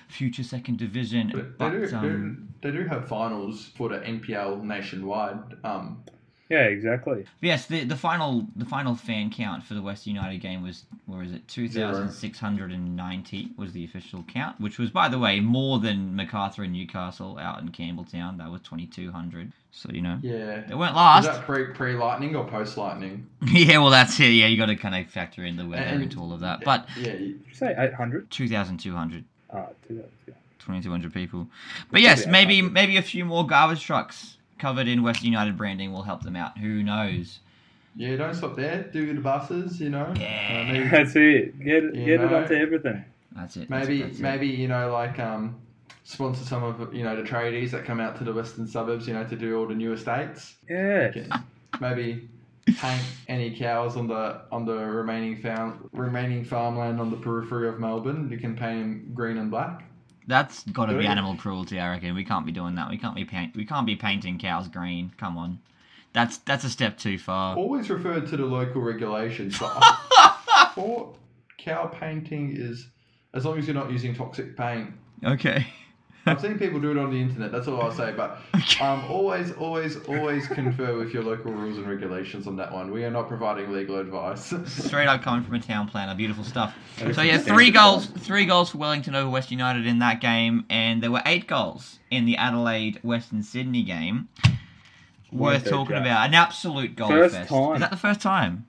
[0.07, 1.31] future second division.
[1.33, 5.37] But But, they do, um, they do have finals for the NPL nationwide.
[5.63, 6.03] Um,
[6.49, 7.25] Yeah, exactly.
[7.41, 11.21] Yes, the the final the final fan count for the West United game was where
[11.21, 11.89] is it two Zero.
[11.91, 15.79] thousand six hundred and ninety was the official count, which was by the way more
[15.79, 18.37] than Macarthur and Newcastle out in Campbelltown.
[18.37, 19.51] That was twenty two hundred.
[19.71, 20.61] So you know yeah.
[20.67, 21.25] they weren't Was last.
[21.25, 23.27] that pre pre lightning or post lightning?
[23.45, 24.29] yeah, well that's it.
[24.29, 26.61] Yeah, you got to kind of factor in the weather And- into all of that.
[26.63, 28.31] But yeah, you- say eight hundred?
[28.31, 29.25] two thousand two hundred.
[29.53, 30.11] Ah, two thousand.
[30.27, 30.33] Yeah.
[30.59, 31.47] 2200 people.
[31.91, 36.03] But yes, maybe maybe a few more garbage trucks covered in West United branding will
[36.03, 36.57] help them out.
[36.57, 37.39] Who knows?
[37.95, 38.15] yeah.
[38.15, 38.83] Don't stop there.
[38.93, 39.79] Do the buses.
[39.79, 40.13] You know.
[40.17, 40.63] Yeah.
[40.67, 41.59] Uh, maybe That's it.
[41.59, 42.37] Get it, You get it know.
[42.37, 43.03] onto everything.
[43.35, 43.69] That's it.
[43.69, 44.23] maybe, that's, that's it.
[44.23, 45.55] maybe you know like um,
[46.03, 49.07] sponsor some of you know the tradies that come out to the western suburbs.
[49.07, 50.55] You know to do all the new estates.
[50.69, 51.11] Yeah.
[51.79, 52.27] Maybe
[52.79, 57.79] paint any cows on the on the remaining farm remaining farmland on the periphery of
[57.79, 58.29] Melbourne.
[58.31, 59.83] You can paint them green and black.
[60.27, 61.79] That's got to be animal cruelty.
[61.79, 62.89] I reckon we can't be doing that.
[62.89, 63.55] We can't be paint.
[63.55, 65.13] We can't be painting cows green.
[65.17, 65.59] Come on,
[66.13, 67.55] that's that's a step too far.
[67.55, 71.17] Always refer to the local regulations, but I thought
[71.57, 72.87] cow painting is
[73.33, 74.91] as long as you're not using toxic paint.
[75.23, 75.67] Okay.
[76.27, 77.51] I've seen people do it on the internet.
[77.51, 78.13] That's all I'll say.
[78.15, 78.39] But
[78.81, 82.91] um, always, always, always confer with your local rules and regulations on that one.
[82.91, 84.53] We are not providing legal advice.
[84.65, 86.15] Straight up coming from a town planner.
[86.15, 86.75] Beautiful stuff.
[87.13, 91.01] So yeah, three goals, three goals for Wellington over West United in that game, and
[91.01, 94.29] there were eight goals in the Adelaide Western Sydney game.
[95.31, 96.05] Worth talking Jack?
[96.05, 96.27] about.
[96.27, 97.49] An absolute goal First fest.
[97.49, 97.73] time.
[97.75, 98.65] Is that the first time?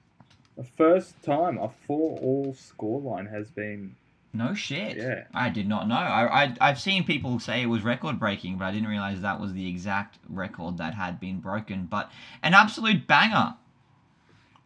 [0.56, 3.94] The first time a four-all scoreline has been.
[4.38, 4.96] No shit.
[4.96, 5.24] Yeah.
[5.34, 5.96] I did not know.
[5.96, 9.40] I, I I've seen people say it was record breaking, but I didn't realize that
[9.40, 11.86] was the exact record that had been broken.
[11.90, 12.12] But
[12.44, 13.56] an absolute banger.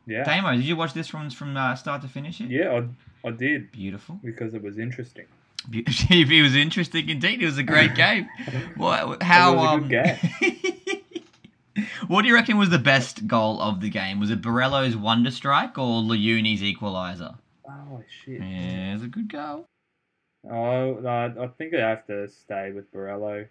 [0.06, 0.24] Yeah.
[0.24, 2.38] Damo, did you watch this from from uh, start to finish?
[2.42, 2.50] It?
[2.50, 2.82] Yeah,
[3.24, 4.20] I, I did Beautiful.
[4.22, 5.24] because it was interesting.
[5.70, 7.42] Be- it was interesting indeed.
[7.42, 8.28] It was a great game.
[8.76, 9.22] What?
[9.22, 9.52] How?
[9.52, 14.20] It was a um, what do you reckon was the best goal of the game?
[14.20, 17.36] Was it Borrello's wonder strike or Leuni's equalizer?
[17.72, 18.40] Oh shit.
[18.40, 19.66] Yeah, it was a good goal.
[20.50, 23.46] Oh, I think I have to stay with Borrello.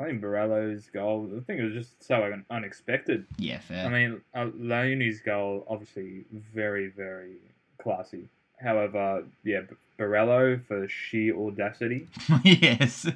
[0.00, 1.30] I think Borrello's goal.
[1.36, 3.26] I think it was just so unexpected.
[3.38, 3.86] Yeah, fair.
[3.86, 7.36] I mean, uh, Leonie's goal obviously very, very
[7.80, 8.28] classy.
[8.60, 9.62] However, yeah,
[9.98, 12.08] Borrello for sheer audacity.
[12.44, 13.06] yes.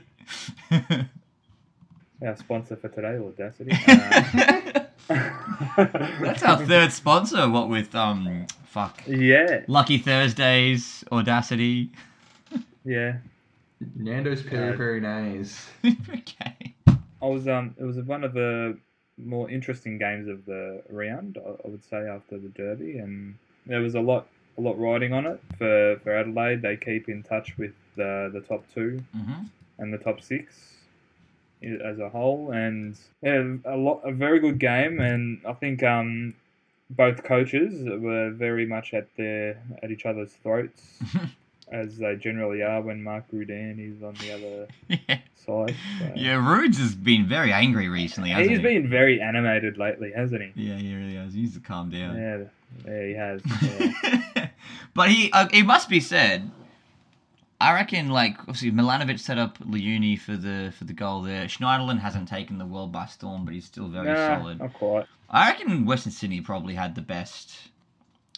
[2.24, 3.72] Our sponsor for today, Audacity.
[3.86, 4.84] Uh,
[5.76, 7.48] That's our third sponsor.
[7.50, 11.90] What with um, fuck, yeah, Lucky Thursdays, Audacity.
[12.84, 13.18] yeah.
[13.96, 15.68] Nando's peri peri nays.
[15.86, 16.74] okay.
[17.22, 18.76] I was um, it was one of the
[19.16, 21.38] more interesting games of the round.
[21.38, 24.26] I, I would say after the Derby, and there was a lot,
[24.58, 26.62] a lot riding on it for for Adelaide.
[26.62, 29.44] They keep in touch with the the top two hmm
[29.78, 30.74] and the top six
[31.84, 35.00] as a whole, and yeah, a lot, a very good game.
[35.00, 36.34] And I think um,
[36.96, 40.98] both coaches were very much at their at each other's throats.
[41.72, 45.18] as they generally are when Mark Rudan is on the other yeah.
[45.34, 45.76] side.
[45.98, 46.12] So.
[46.14, 48.62] yeah, Rudes has been very angry recently, hasn't He's he?
[48.62, 50.68] been very animated lately, hasn't he?
[50.68, 51.34] Yeah, he really has.
[51.34, 52.16] He needs to calm down.
[52.16, 52.44] Yeah,
[52.86, 53.42] yeah, he has.
[54.36, 54.48] Yeah.
[54.94, 56.50] but he, uh, it must be said.
[57.64, 61.46] I reckon, like obviously, Milanovic set up Layouni for the for the goal there.
[61.46, 64.58] Schneiderlin hasn't taken the world by storm, but he's still very nah, solid.
[64.58, 65.06] not quite.
[65.30, 67.54] I reckon Western Sydney probably had the best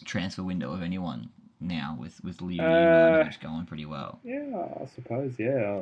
[0.05, 4.19] transfer window of anyone now, with with Layouni Uh, Milanovic going pretty well.
[4.23, 5.33] Yeah, I suppose.
[5.37, 5.81] Yeah,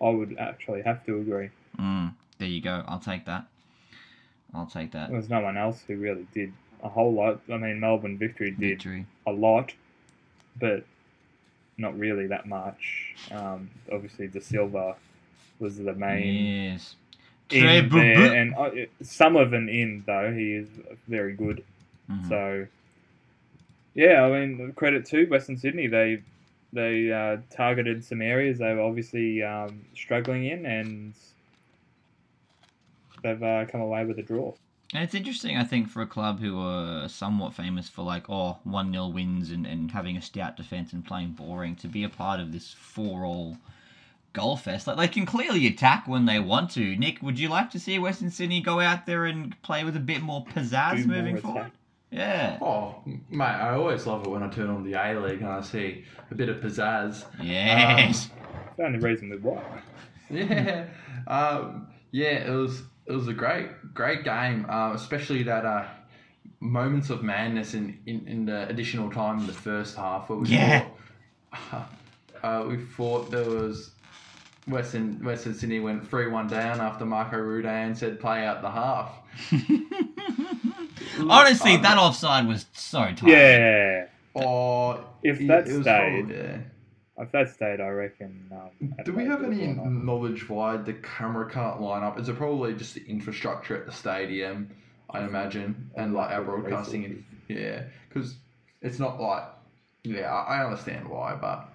[0.00, 1.48] I, I would actually have to agree.
[1.80, 2.84] Mm, there you go.
[2.86, 3.46] I'll take that.
[4.52, 5.10] I'll take that.
[5.10, 7.40] There's no one else who really did a whole lot.
[7.50, 9.06] I mean, Melbourne Victory did Victory.
[9.26, 9.72] a lot,
[10.60, 10.84] but
[11.78, 13.14] not really that much.
[13.30, 14.96] Um, obviously, Da Silva
[15.58, 16.96] was the main Yes.
[17.50, 18.70] in there, and uh,
[19.02, 20.32] some of an in though.
[20.32, 20.68] He is
[21.08, 21.64] very good.
[22.10, 22.28] Mhm.
[22.28, 22.66] So,
[23.94, 25.86] yeah, I mean, credit to Western Sydney.
[25.86, 26.22] They
[26.72, 31.14] they uh, targeted some areas they were obviously um, struggling in, and
[33.22, 34.52] they've uh, come away with a draw.
[34.94, 38.58] And it's interesting, I think, for a club who are somewhat famous for like, oh,
[38.62, 42.08] 1 0 wins and, and having a stout defence and playing boring, to be a
[42.08, 43.58] part of this 4 all
[44.34, 44.86] goal fest.
[44.86, 46.96] Like, they can clearly attack when they want to.
[46.96, 50.00] Nick, would you like to see Western Sydney go out there and play with a
[50.00, 51.42] bit more pizzazz Do moving attack.
[51.42, 51.72] forward?
[52.12, 52.58] Yeah.
[52.62, 55.60] Oh, mate, I always love it when I turn on the A League and I
[55.60, 57.24] see a bit of pizzazz.
[57.42, 58.26] Yes.
[58.26, 59.60] It's the only reason we won.
[60.30, 60.86] Yeah,
[61.26, 65.84] um, yeah, it was it was a great great game, uh, especially that uh,
[66.60, 70.48] moments of madness in, in, in the additional time in the first half where we
[70.48, 70.86] Yeah.
[71.70, 71.90] thought,
[72.42, 73.90] uh, we thought there was
[74.66, 79.12] Western Western Sydney went three one down after Marco Rudan said play out the half.
[81.28, 83.22] Honestly, Um, that offside was so tight.
[83.24, 86.56] Yeah, Or If it- that it was stayed, probably- yeah.
[87.18, 88.50] If that stayed, I reckon.
[88.52, 92.18] Um, Do we have any knowledge why the camera can't line up?
[92.18, 94.70] Is it probably just the infrastructure at the stadium?
[95.10, 98.34] I imagine, and like our broadcasting, yeah, because
[98.82, 99.44] it's not like,
[100.02, 101.68] yeah, I understand why, but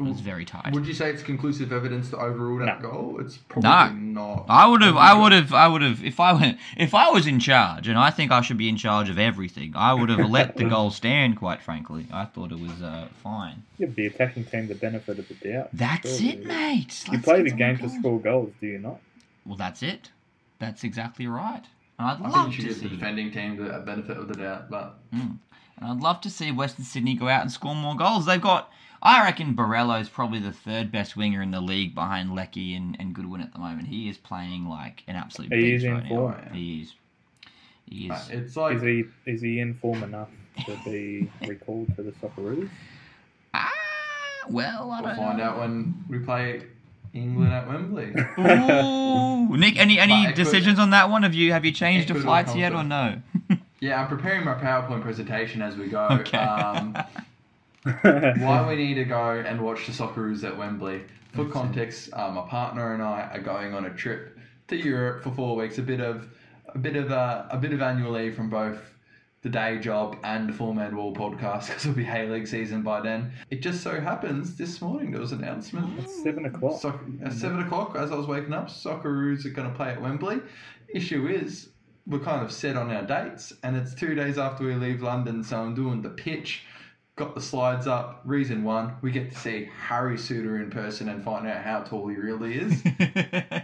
[0.00, 0.72] It was very tight.
[0.72, 2.90] would you say it's conclusive evidence to overrule that No.
[2.90, 3.16] goal?
[3.20, 3.90] It's probably No.
[4.34, 4.46] not.
[4.48, 6.02] I would have, I would have, I would have.
[6.04, 8.76] If I went, if I was in charge, and I think I should be in
[8.76, 11.36] charge of everything, I would have let the goal stand.
[11.36, 13.62] Quite frankly, I thought it was uh, fine.
[13.78, 15.68] Give the attacking team the benefit of the doubt.
[15.72, 16.34] That's surely.
[16.34, 17.04] it, mate.
[17.06, 17.94] You Let's play the game to goals.
[17.98, 19.00] score goals, do you not?
[19.44, 20.10] Well, that's it.
[20.58, 21.62] That's exactly right.
[21.98, 24.16] And I'd I think love you should to give the see, defending team the benefit
[24.16, 25.38] of the doubt, but and
[25.82, 28.26] I'd love to see Western Sydney go out and score more goals.
[28.26, 28.70] They've got,
[29.02, 33.14] I reckon, Borrello's probably the third best winger in the league behind Leckie and, and
[33.14, 33.88] Goodwin at the moment.
[33.88, 36.08] He is playing like an absolute He beast is in right now.
[36.08, 36.36] form.
[36.46, 36.52] yeah.
[36.52, 36.94] He is.
[37.88, 38.10] He is.
[38.12, 40.28] uh, it's like Is he is he in form enough
[40.66, 42.68] to be recalled to the Socceroos?
[43.54, 43.68] Ah,
[44.48, 45.44] well, I we'll don't find know.
[45.44, 46.62] out when we play
[47.14, 48.12] England at Wembley.
[48.38, 49.56] Ooh.
[49.56, 51.22] Nick, any any But it could- decisions on that one?
[51.24, 53.20] Have you have you changed it the flights yet or no?
[53.80, 56.06] yeah, I'm preparing my PowerPoint presentation as we go.
[56.10, 56.38] Okay.
[56.38, 56.96] Um,
[58.02, 61.02] why we need to go and watch the Socceroos at Wembley.
[61.32, 64.36] For context, uh, my partner and I are going on a trip
[64.68, 65.78] to Europe for four weeks.
[65.78, 66.28] A bit of
[66.74, 68.78] a bit of uh, a bit of annual leave from both
[69.42, 72.82] the day job and the Four Man Wall podcast because it'll be Hay League season
[72.82, 73.32] by then.
[73.50, 75.98] It just so happens this morning there was an announcement.
[76.00, 76.80] It's seven o'clock.
[76.80, 80.02] Soc- at seven o'clock, as I was waking up, Socceroos are going to play at
[80.02, 80.40] Wembley.
[80.88, 81.70] Issue is,
[82.06, 85.42] we're kind of set on our dates, and it's two days after we leave London,
[85.42, 86.64] so I'm doing the pitch.
[87.20, 88.22] Got the slides up.
[88.24, 92.08] Reason one, we get to see Harry Souttar in person and find out how tall
[92.08, 92.82] he really is.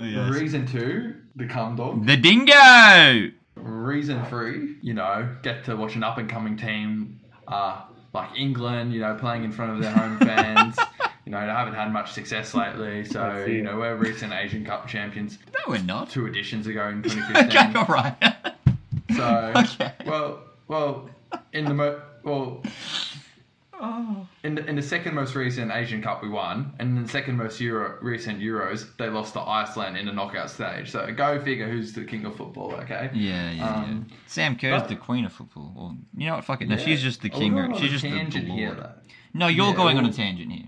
[0.00, 0.32] Yes.
[0.32, 2.04] Reason two, the cum dog.
[2.06, 3.32] The dingo.
[3.56, 7.18] Reason three, you know, get to watch an up and coming team
[7.48, 10.76] uh, like England, you know, playing in front of their home fans.
[11.26, 14.88] You know, they haven't had much success lately, so you know we're recent Asian Cup
[14.88, 16.08] champions No, we're not.
[16.08, 17.36] two editions ago in 2015.
[17.36, 17.76] okay, 2015.
[17.76, 19.66] all right.
[19.68, 19.92] so, Okay.
[20.06, 21.10] well, well,
[21.52, 22.62] in the mo- well,
[23.80, 24.26] Oh.
[24.42, 27.36] in the, in the second most recent Asian Cup we won, and in the second
[27.36, 30.90] most Euro recent Euros they lost to Iceland in the knockout stage.
[30.90, 33.08] So go figure who's the king of football, okay?
[33.14, 34.16] Yeah, yeah, Um, yeah.
[34.26, 35.72] Sam Kerr's but- the queen of football.
[35.76, 36.44] Well, you know what?
[36.44, 36.68] Fuck it.
[36.68, 36.84] No, Yeah.
[36.84, 37.54] she's just the king.
[37.54, 38.90] going or- She's just the, the tangent here, lord.
[39.32, 40.66] No, you're Yeah, going on a tangent here.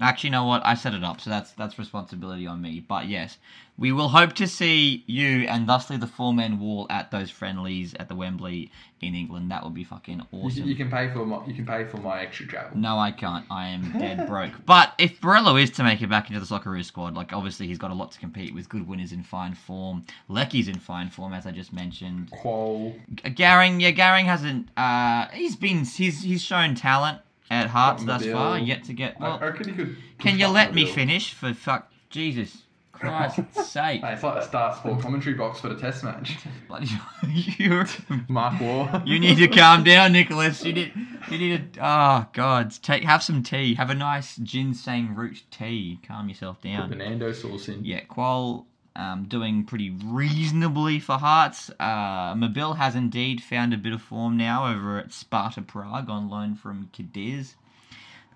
[0.00, 0.64] Actually, you know what?
[0.66, 2.80] I set it up, so that's that's responsibility on me.
[2.80, 3.38] But yes,
[3.78, 7.94] we will hope to see you and thusly the Four Man Wall at those friendlies
[7.94, 9.52] at the Wembley in England.
[9.52, 10.66] That would be fucking awesome.
[10.66, 12.76] you can pay for my you can pay for my extra travel.
[12.76, 13.44] No, I can't.
[13.50, 14.52] I am dead broke.
[14.66, 17.78] But if Borrello is to make it back into the Socceroos squad, like obviously he's
[17.78, 18.68] got a lot to compete with.
[18.68, 20.04] Good winners in fine form.
[20.28, 22.32] Leckie's in fine form, as I just mentioned.
[22.32, 23.00] Kuol.
[23.14, 24.70] Garang, yeah, Garang hasn't.
[24.76, 27.20] Uh, he's been he's he's shown talent.
[27.54, 28.32] At Hearts thus Mabil.
[28.32, 28.58] far.
[28.58, 29.20] Yet to get.
[29.20, 29.96] Well, I reckon he could.
[30.18, 30.94] can you let me Mabil.
[30.94, 31.32] finish?
[31.32, 34.00] For fuck, Jesus Christ's sake!
[34.00, 36.36] Hey, it's like the Star Sport commentary box for the Test match.
[36.68, 36.88] Bloody,
[37.28, 37.84] you
[38.28, 39.02] Mark Waugh.
[39.04, 40.64] you need to calm down, Nicholas.
[40.64, 40.92] You need
[41.30, 41.80] you need to.
[41.86, 43.74] Oh God, take have some tea.
[43.74, 46.00] Have a nice ginseng root tea.
[46.06, 46.88] Calm yourself Put down.
[46.88, 47.84] Fernando sauce in.
[47.84, 48.64] Yeah, Kuol
[48.96, 51.70] um, doing pretty reasonably for Hearts.
[51.80, 56.28] Uh, Mabil has indeed found a bit of form now over at Sparta Prague on
[56.28, 57.56] loan from Cadiz.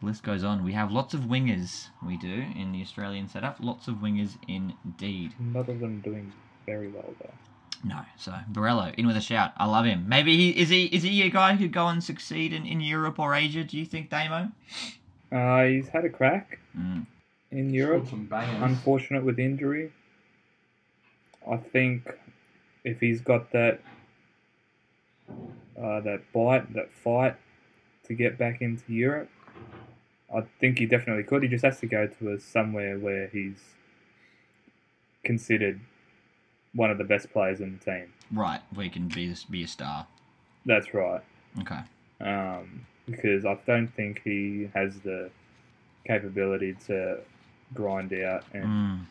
[0.00, 0.64] The list goes on.
[0.64, 3.58] We have lots of wingers, we do, in the Australian setup.
[3.60, 5.32] Lots of wingers indeed.
[5.38, 6.32] None of them doing
[6.66, 7.32] very well though.
[7.84, 9.52] No, so Borrello in with a shout.
[9.56, 10.08] I love him.
[10.08, 12.80] Maybe he is he is he a guy who could go and succeed in, in
[12.80, 13.62] Europe or Asia?
[13.62, 14.50] Do you think, Damo?
[15.30, 17.06] Uh, he's had a crack Mm.
[17.50, 18.08] in Europe.
[18.08, 18.62] Some bangers.
[18.62, 19.92] Unfortunate with injury.
[21.50, 22.10] I think
[22.84, 23.80] if he's got that
[25.80, 27.36] uh, that bite, that fight
[28.04, 29.30] to get back into Europe,
[30.34, 31.42] I think he definitely could.
[31.42, 33.60] He just has to go to a, somewhere where he's
[35.24, 35.80] considered
[36.74, 38.12] one of the best players in the team.
[38.32, 40.06] Right, we can be be a star.
[40.66, 41.22] That's right.
[41.60, 41.80] Okay.
[42.20, 45.30] um, because I don't think he has the
[46.06, 47.20] capability to
[47.74, 49.06] grind out and Mm.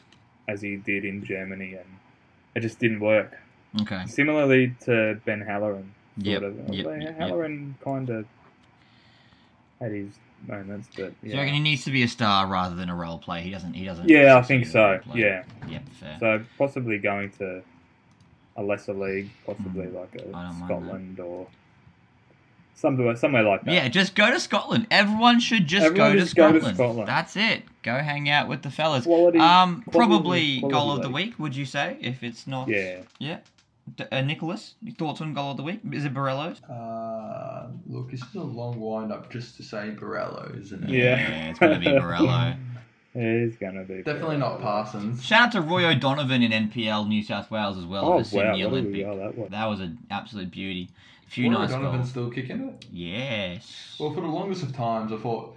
[0.47, 1.88] as he did in Germany, and
[2.58, 3.38] it just didn't work.
[3.82, 4.03] Okay.
[4.08, 6.39] Similarly to Ben Halloran, Yep.
[6.41, 6.58] sort of.
[6.74, 6.86] Yep.
[6.86, 7.18] Although yep, yep.
[7.18, 8.26] Halloran kind of
[9.80, 10.10] had his
[10.47, 13.20] moments, but So yeah, reckon he needs to be a star rather than a role
[13.20, 13.41] play?
[13.43, 13.74] He doesn't.
[13.74, 14.10] He doesn't.
[14.10, 14.99] yeah, I think so.
[15.14, 15.89] Yeah, Yep.
[15.99, 16.18] Fair.
[16.20, 17.62] so possibly going to
[18.55, 19.93] a lesser league, possibly Mm.
[19.93, 21.47] like a Scotland or
[22.74, 23.74] somewhere somewhere like that.
[23.74, 24.88] yeah, just go to Scotland.
[24.89, 26.76] Everyone should just Everyone go, to just go to Scotland.
[26.78, 27.08] Scotland.
[27.08, 27.64] That's it.
[27.88, 29.06] Go hang out with the fellas.
[29.06, 31.40] Quality, um, quality- probably quality goal of the week.
[31.40, 32.68] Would you say if it's not?
[32.68, 32.98] Yeah.
[33.18, 33.38] Yeah.
[33.96, 35.80] D- uh, Nicholas, your thoughts on goal of the week?
[35.94, 36.62] Is it Borrello's?
[36.64, 40.90] Uh, look, this is a long wind up just to say Borrello, isn't it?
[40.90, 41.50] Yeah.
[41.50, 42.58] it's gonna be Borrello.
[43.16, 45.24] It is gonna be Definitely not Parsons.
[45.26, 48.64] Shout out to Roy O'Donovan in NPL New South Wales as well Oh wow, Sydney
[48.64, 49.06] what Olympic.
[49.06, 49.50] goal that was.
[49.50, 50.90] That was an absolute beauty.
[51.26, 52.10] A few Roy nice Donovan's goals.
[52.12, 52.86] still kicking it.
[52.92, 53.96] Yes.
[54.00, 55.57] Well, for the longest of times, I thought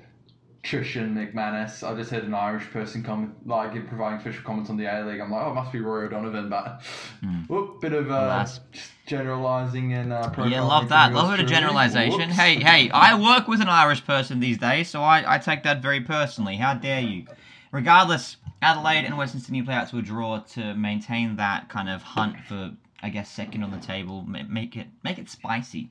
[0.62, 1.82] Trishan McManus.
[1.88, 5.20] I just heard an Irish person come like providing official comments on the A League.
[5.20, 6.82] I'm like, oh, it must be Roy O'Donovan, but
[7.22, 7.40] Hmm.
[7.48, 8.60] whoop, bit of uh, just
[9.06, 11.12] generalising and uh, Yeah, love that.
[11.12, 12.28] Love a bit of generalisation.
[12.28, 12.36] Whoops.
[12.38, 15.80] Hey, hey, I work with an Irish person these days, so I, I take that
[15.80, 16.56] very personally.
[16.56, 17.24] How dare you?
[17.72, 22.02] Regardless, Adelaide and Western Sydney play out to a draw to maintain that kind of
[22.02, 24.24] hunt for, I guess, second on the table.
[24.24, 25.90] Make it make it spicy.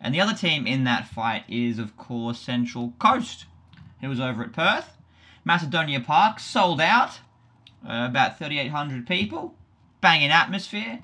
[0.00, 3.44] And the other team in that fight is, of course, Central Coast,
[4.00, 4.96] who was over at Perth.
[5.44, 7.20] Macedonia Park sold out,
[7.86, 9.54] uh, about 3,800 people,
[10.00, 11.00] banging atmosphere.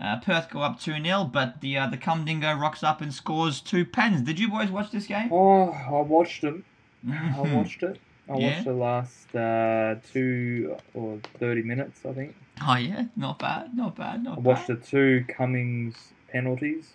[0.00, 3.60] Uh, Perth go up 2 0, but the uh, the Cumdingo rocks up and scores
[3.60, 4.20] two pens.
[4.22, 5.32] Did you boys watch this game?
[5.32, 6.64] Oh, I watched them.
[7.10, 7.98] I watched it.
[8.28, 8.50] I Yeah?
[8.54, 12.34] watched the last uh, two or thirty minutes, I think.
[12.66, 14.82] Oh, yeah, not bad, not bad, not I watched bad.
[14.82, 16.92] the two Cummings penalties.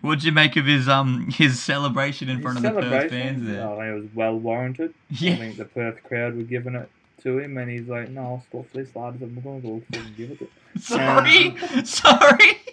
[0.00, 3.46] What'd you make of his um his celebration in front of the Perth Celebration, fans
[3.46, 3.66] there?
[3.68, 4.94] I think it was well warranted.
[5.10, 5.32] Yeah.
[5.32, 6.88] I think the Perth crowd were giving it
[7.22, 9.22] to him, and he's like, "No, I'll score for this, lads.
[9.22, 10.48] I'm going to fucking give it." To
[10.80, 12.58] Sorry, sorry.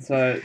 [0.00, 0.40] So,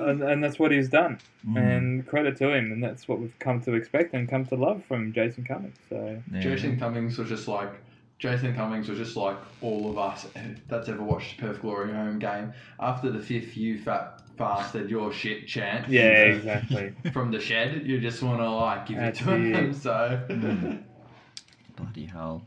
[0.00, 1.56] and, and that's what he's done, Mm.
[1.76, 4.84] and credit to him, and that's what we've come to expect and come to love
[4.86, 5.76] from Jason Cummings.
[5.88, 6.40] So, Yeah.
[6.40, 7.70] Jason Cummings was just like
[8.18, 10.26] Jason Cummings was just like all of us
[10.68, 12.52] that's ever watched a Perth Glory home game.
[12.80, 16.94] After the fifth "you fat bastard, your shit" chant, yeah, from the- exactly.
[17.12, 19.72] from the shed, you just want to like give it That's to him.
[19.74, 20.82] So Mm.
[21.76, 22.42] Bloody hell.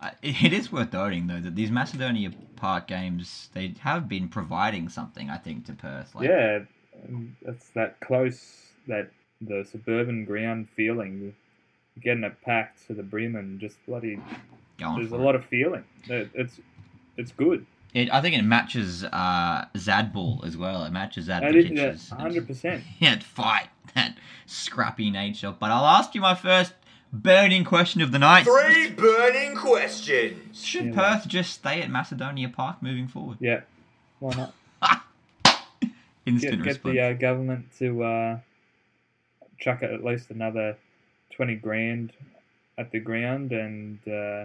[0.00, 4.28] Uh, it it is worth noting though that these Macedonia Park games they have been
[4.28, 6.14] providing something I think to Perth.
[6.14, 6.60] Like, yeah,
[7.08, 9.10] um, it's that close, that
[9.40, 11.34] the suburban ground feeling,
[12.00, 14.20] getting it packed to the brim and just bloody.
[14.78, 15.84] Going There's a for lot of feeling.
[16.08, 16.58] It's
[17.16, 17.66] it's good.
[17.94, 18.00] it.
[18.00, 20.84] It, I think it matches uh, Zadball as well.
[20.84, 22.84] It matches That is yeah, Zadball's hundred percent.
[22.98, 24.16] yeah, fight that
[24.46, 25.54] scrappy nature.
[25.58, 26.74] But I'll ask you my first
[27.12, 28.44] burning question of the night.
[28.44, 30.62] Three burning questions.
[30.64, 30.94] Should Yeah.
[30.94, 33.38] Perth just stay at Macedonia Park moving forward?
[33.40, 33.62] Yeah,
[34.18, 34.54] why not?
[36.26, 36.94] Instant Get, get response.
[36.94, 38.38] the uh, government to uh,
[39.58, 40.76] chuck at least another
[41.34, 42.12] twenty grand
[42.76, 44.44] at the ground and uh,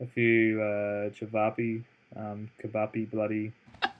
[0.00, 1.82] a few uh, chavapi,
[2.16, 3.52] um, kebapi bloody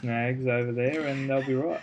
[0.00, 1.80] snags over there, and they'll be right.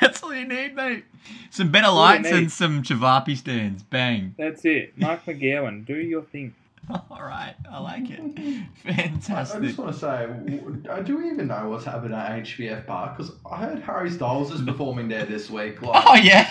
[0.00, 1.04] That's all you need, mate.
[1.50, 3.82] Some better all you lights and some Chavapi stands.
[3.82, 4.34] Bang.
[4.38, 4.96] That's it.
[4.98, 6.54] Mark McGowan, do your thing.
[6.90, 8.18] All right, I like it.
[8.18, 8.66] Fantastic.
[8.84, 9.62] I Fantastic.
[9.62, 13.16] just want to say, w- uh, do we even know what's happening at HBF Park?
[13.16, 15.80] Because I heard Harry Styles is performing there this week.
[15.80, 16.50] Like, Oh yeah.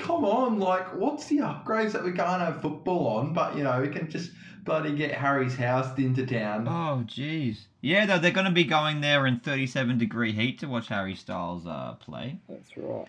[0.00, 3.32] Come on, like, what's the upgrades that we can't have football on?
[3.32, 4.30] But you know, we can just
[4.64, 6.66] bloody get Harry's house into town.
[6.68, 7.58] Oh jeez.
[7.82, 11.14] Yeah, though they're going to be going there in 37 degree heat to watch Harry
[11.14, 12.36] Styles uh, play.
[12.48, 13.06] That's right.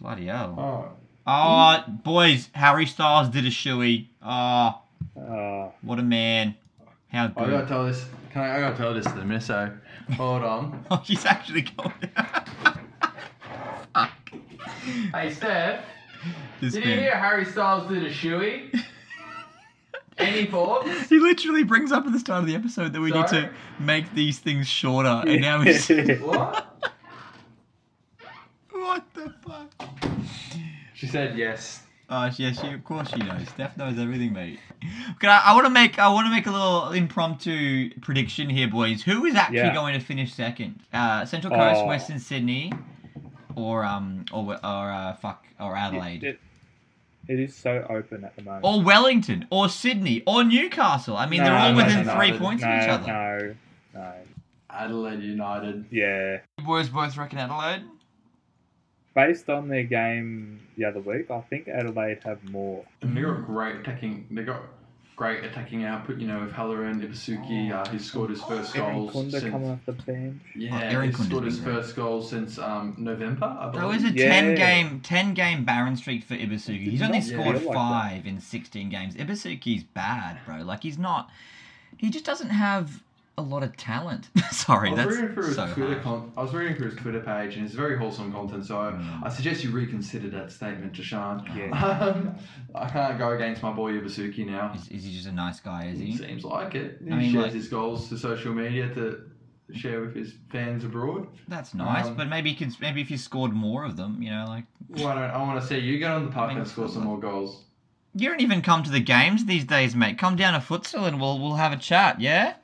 [0.00, 0.54] Bloody hell.
[0.58, 4.06] Oh, Oh, boys, Harry Styles did a shoey.
[4.24, 4.80] Oh,
[5.16, 6.56] Uh, what a man.
[7.12, 7.44] How good.
[7.44, 8.06] I gotta tell this.
[8.32, 9.70] Can I, I gotta tell this to the So,
[10.16, 10.84] hold on.
[10.90, 11.92] Oh, he's actually going.
[13.94, 14.10] Fuck.
[15.14, 16.01] Hey, Steph, This
[16.60, 18.78] did you hear Harry Styles did a shoey?
[20.18, 21.08] Any thoughts?
[21.08, 23.42] He literally brings up at the start of the episode that we need Sorry?
[23.44, 23.50] to
[23.80, 25.88] make these things shorter, and now he's.
[26.20, 26.66] What?
[28.70, 29.70] what the fuck?
[30.94, 31.80] She said yes.
[32.14, 33.48] Oh, yeah, she of course she knows.
[33.48, 34.58] Steph knows everything, mate.
[35.18, 38.68] Can I, I want to make I want to make a little impromptu prediction here,
[38.68, 39.02] boys.
[39.02, 39.74] Who is actually Yeah.
[39.74, 40.80] going to finish second?
[40.92, 41.86] Uh, Central Coast, Oh.
[41.86, 42.70] Western Sydney,
[43.56, 46.40] or um or or uh, fuck or Adelaide, it,
[47.28, 48.64] it is so open at the moment.
[48.64, 51.16] or Wellington, or Sydney, or Newcastle.
[51.16, 53.56] I mean, they're all no, within no, three no, points no, of each other.
[53.94, 54.12] no, no.
[54.70, 55.86] Adelaide United.
[55.90, 56.38] Yeah.
[56.58, 57.84] You boys both reckon Adelaide?
[59.14, 62.84] Based on their game the other week, I think Adelaide have more.
[63.02, 64.26] And they got great attacking.
[64.30, 64.62] They got
[65.22, 66.18] great attacking output.
[66.18, 69.12] You know, with Halloran Ibusuki, uh, he scored his first Aaron goals.
[69.14, 70.42] Kunda since, coming off the bench.
[70.56, 71.74] yeah, Oh, Aaron he Kunda's scored his great.
[71.76, 73.46] first goal since um, November.
[73.46, 74.16] I Bro, it's believe.
[74.16, 76.90] a ten game ten game Baron streak for Ibusuki.
[76.90, 79.14] He's only scored feel like five in sixteen games.
[79.14, 80.58] Ibusuki's bad, bro.
[80.62, 81.30] Like he's not.
[81.98, 83.02] He just doesn't have
[83.38, 84.28] a lot of talent.
[84.52, 86.00] Sorry, I was that's reading through his so Twitter.
[86.00, 88.66] Con- I was reading through his Twitter page, and it's very wholesome content.
[88.66, 89.24] So Mm.
[89.24, 91.44] I suggest you reconsider that statement, Jashan.
[91.56, 91.72] Yeah.
[92.12, 92.34] Um,
[92.74, 94.72] I can't go against my boy Ibusuki now.
[94.74, 95.86] Is, is he just a nice guy?
[95.86, 97.00] Is He seems like it.
[97.04, 99.22] He I mean, shares like- his goals to social media to
[99.74, 101.26] share with his fans abroad.
[101.48, 102.74] That's nice, Um, but maybe could.
[102.80, 105.66] Maybe if you scored more of them, you know, like Why don't I want to
[105.66, 107.64] see you get on the park I mean, and score some more goals?
[108.14, 110.18] you don't even come to the games these days, mate.
[110.18, 112.20] Come down to futsal and we'll we'll have a chat.
[112.20, 112.54] Yeah.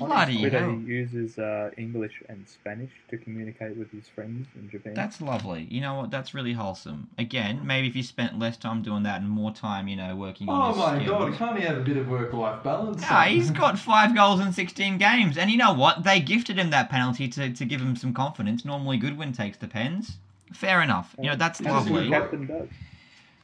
[0.00, 0.70] On Bloody Twitter, hell.
[0.72, 4.92] he uses uh, English and Spanish to communicate with his friends in Japan.
[4.94, 5.68] That's lovely.
[5.70, 6.10] You know what?
[6.10, 7.08] That's really wholesome.
[7.16, 10.48] Again, maybe if you spent less time doing that and more time, you know, working
[10.48, 11.08] on Oh his my skills.
[11.30, 13.02] god, can't he have a bit of work-life balance?
[13.02, 15.38] Yeah, he's got five goals in 16 games.
[15.38, 16.02] And you know what?
[16.02, 18.64] They gifted him that penalty to, to give him some confidence.
[18.64, 20.16] Normally, Goodwin takes the pens.
[20.52, 21.14] Fair enough.
[21.20, 22.10] You know, that's That's a good lovely.
[22.10, 22.20] one.
[22.20, 22.68] captain does.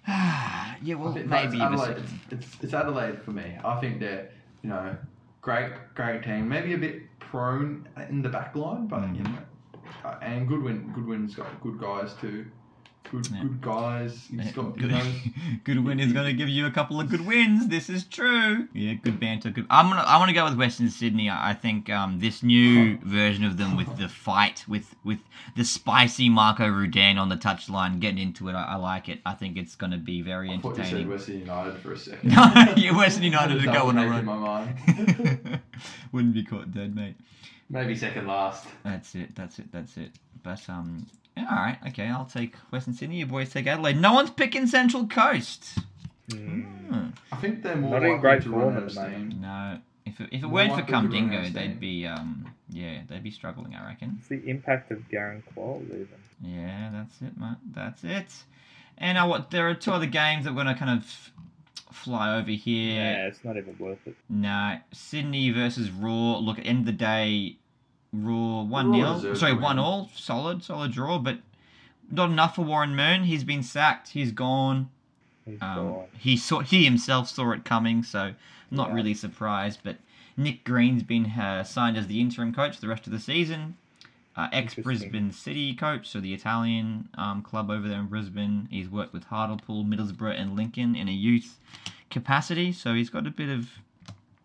[0.83, 1.53] yeah, well, I think maybe.
[1.59, 1.97] it's Adelaide.
[1.99, 3.57] It's, it's, it's Adelaide for me.
[3.65, 4.31] I think they're,
[4.63, 4.97] you know,
[5.41, 6.49] great, great team.
[6.49, 9.33] Maybe a bit prone in the back line, but you Mhm.
[9.33, 9.39] know,
[10.05, 12.47] uh, and Goodwin, Goodwin's got good guys too.
[13.11, 13.43] Good, Yeah.
[13.43, 14.29] good guys.
[14.31, 17.27] He's got, you Good, win Goodwin is going to give you a couple of good
[17.27, 17.67] wins.
[17.67, 18.69] This is true.
[18.73, 19.51] Yeah, good banter.
[19.51, 19.67] Good.
[19.69, 20.03] I'm gonna.
[20.03, 21.29] I want to go with Western Sydney.
[21.29, 25.19] I I think um, this new version of them with the fight, with with
[25.57, 28.53] the spicy Marco Rudan on the touchline, getting into it.
[28.53, 29.21] I, I like it.
[29.27, 31.09] I think it's going to be very I thought you said.
[31.09, 32.31] Western United for a second.
[32.35, 34.25] No, yeah, Western United to That go would on a run.
[34.25, 35.61] my mind.
[36.13, 37.17] Wouldn't be caught dead, mate.
[37.69, 38.67] Maybe second last.
[38.85, 39.35] That's it.
[39.35, 39.73] That's it.
[39.73, 40.11] That's it.
[40.43, 41.07] But um,
[41.41, 42.07] yeah, all right, okay.
[42.07, 43.17] I'll take Western Sydney.
[43.17, 44.01] You boys take Adelaide.
[44.01, 45.79] No one's picking Central Coast.
[46.29, 46.65] Mm.
[46.89, 47.09] Hmm.
[47.33, 49.41] I think they're more Not in great to form run at the moment.
[49.41, 53.03] No, if it, if it More weren't for likely to Cumdingo, they'd be um, yeah,
[53.09, 53.75] they'd be struggling.
[53.75, 54.17] I reckon.
[54.19, 56.09] It's the impact of Garang Kuol even.
[56.43, 57.57] Yeah, that's it, mate.
[57.75, 58.33] That's it.
[58.99, 61.33] And I what there are two other games that we're gonna kind of
[61.93, 62.95] fly over here.
[62.95, 64.17] Yeah, it's not even worth it.
[64.29, 66.39] No, Sydney versus Roar.
[66.39, 67.57] Look, at the end of the day,
[68.13, 69.35] Roar one nil.
[69.37, 70.11] Sorry, one all.
[70.15, 71.39] Solid, solid draw, but
[72.11, 73.25] not enough for Warren Moon.
[73.25, 74.09] He's been sacked.
[74.11, 74.91] He's gone.
[75.47, 76.05] He's Um, gone.
[76.19, 78.35] he saw he himself saw it coming, so
[78.71, 78.95] not Yeah.
[78.95, 79.81] really surprised.
[79.85, 79.99] But
[80.37, 83.77] Nick Green's been uh, signed as the interim coach for the rest of the season.
[84.37, 88.69] Uh, Ex Brisbane City coach, so the Italian um, club over there in Brisbane.
[88.71, 91.59] He's worked with Hartlepool, Middlesbrough, and Lincoln in a youth
[92.11, 93.69] capacity, so he's got a bit of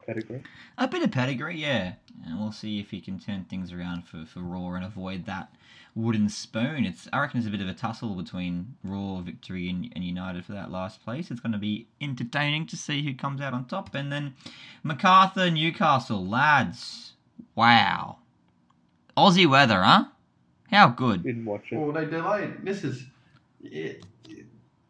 [0.05, 0.43] Pedigree.
[0.77, 1.93] a bit of pedigree, yeah.
[2.25, 5.51] And we'll see if he can turn things around for, for Roar and avoid that
[5.95, 6.85] wooden spoon.
[6.85, 10.45] It's I reckon it's a bit of a tussle between Roar, Victory, and, and United
[10.45, 11.31] for that last place.
[11.31, 13.95] It's going to be entertaining to see who comes out on top.
[13.95, 14.35] And then
[14.83, 17.13] MacArthur, Newcastle, lads.
[17.55, 18.17] Wow.
[19.17, 20.05] Aussie weather, huh?
[20.69, 21.23] How good.
[21.23, 21.77] Didn't watch it.
[21.77, 22.63] Well, they delayed.
[22.63, 23.05] This is.
[23.63, 24.45] It, it-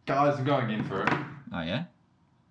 [0.06, 1.10] guys, I'm going in for it.
[1.54, 1.86] Oh, yeah?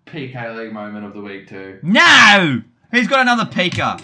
[0.07, 1.79] PK League moment of the week, too.
[1.83, 2.63] No!
[2.91, 4.01] Who's got another peaker?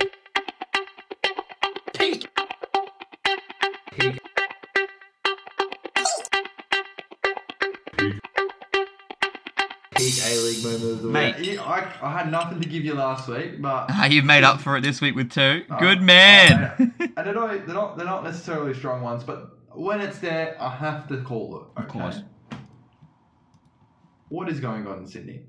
[9.97, 11.37] Peak A League moment of the Mate.
[11.39, 11.55] week.
[11.55, 14.61] Yeah, I, I had nothing to give you last week, but Ah, You've made up
[14.61, 15.65] for it this week with two.
[15.69, 16.73] Oh, Good man.
[16.79, 17.07] oh, yeah.
[17.17, 20.71] and they're not, they're not they're not necessarily strong ones, but when it's there, I
[20.71, 21.83] have to call it.
[21.83, 22.23] Of course.
[24.29, 25.43] What is going on in Sydney?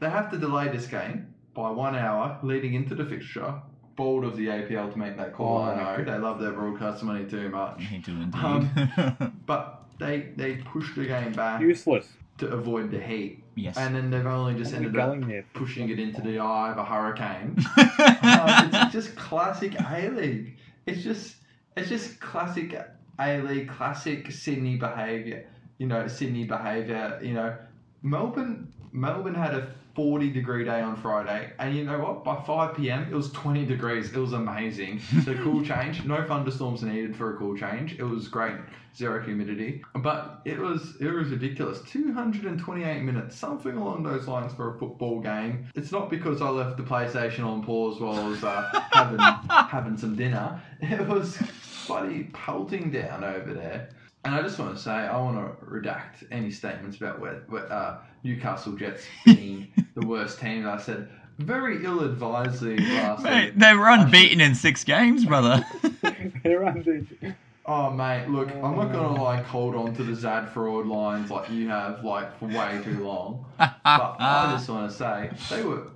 [0.00, 3.54] They have to delay this game by one hour leading into the fixture.
[3.96, 5.58] Bold of the APL to make that call.
[5.58, 6.04] Oh, I know okay.
[6.10, 8.42] they love their broadcast money too much, He do indeed.
[8.42, 12.08] Um, but they they pushed the game back Useless.
[12.38, 13.76] to avoid the heat, yes.
[13.76, 15.44] and then they've only just What are we ended up there?
[15.52, 17.56] pushing it into the eye of a hurricane.
[18.22, 20.56] Um, it's just classic A League.
[20.86, 21.36] It's just
[21.76, 22.74] it's just classic
[23.18, 25.46] A League, classic Sydney behaviour.
[25.78, 27.18] You know, Sydney behaviour.
[27.22, 27.56] You know,
[28.02, 32.24] Melbourne Melbourne had a 40 degree day on Friday, and you know what?
[32.24, 33.06] By 5 p.m.
[33.10, 34.12] it was 20 degrees.
[34.12, 35.00] It was amazing.
[35.24, 36.04] The cool change.
[36.04, 37.98] No thunderstorms needed for a cool change.
[37.98, 38.56] It was great.
[38.96, 41.80] Zero humidity, but it was it was ridiculous.
[41.82, 45.68] 228 minutes, something along those lines for a football game.
[45.76, 49.18] It's not because I left the PlayStation on pause while I was uh, having
[49.48, 50.60] having some dinner.
[50.80, 51.38] It was
[51.86, 53.90] bloody pelting down over there.
[54.24, 57.72] And I just want to say, I want to redact any statements about where, where
[57.72, 60.68] uh, Newcastle Jets being the worst team.
[60.68, 61.08] I said
[61.38, 63.58] very ill-advisedly last Mate, week.
[63.58, 65.64] they were unbeaten in six games, brother.
[66.42, 67.34] They're unbeaten.
[67.66, 71.48] Oh mate, look, I'm not gonna like hold on to the Zad fraud lines like
[71.50, 73.44] you have like for way too long.
[73.58, 75.86] But I just want to say they were,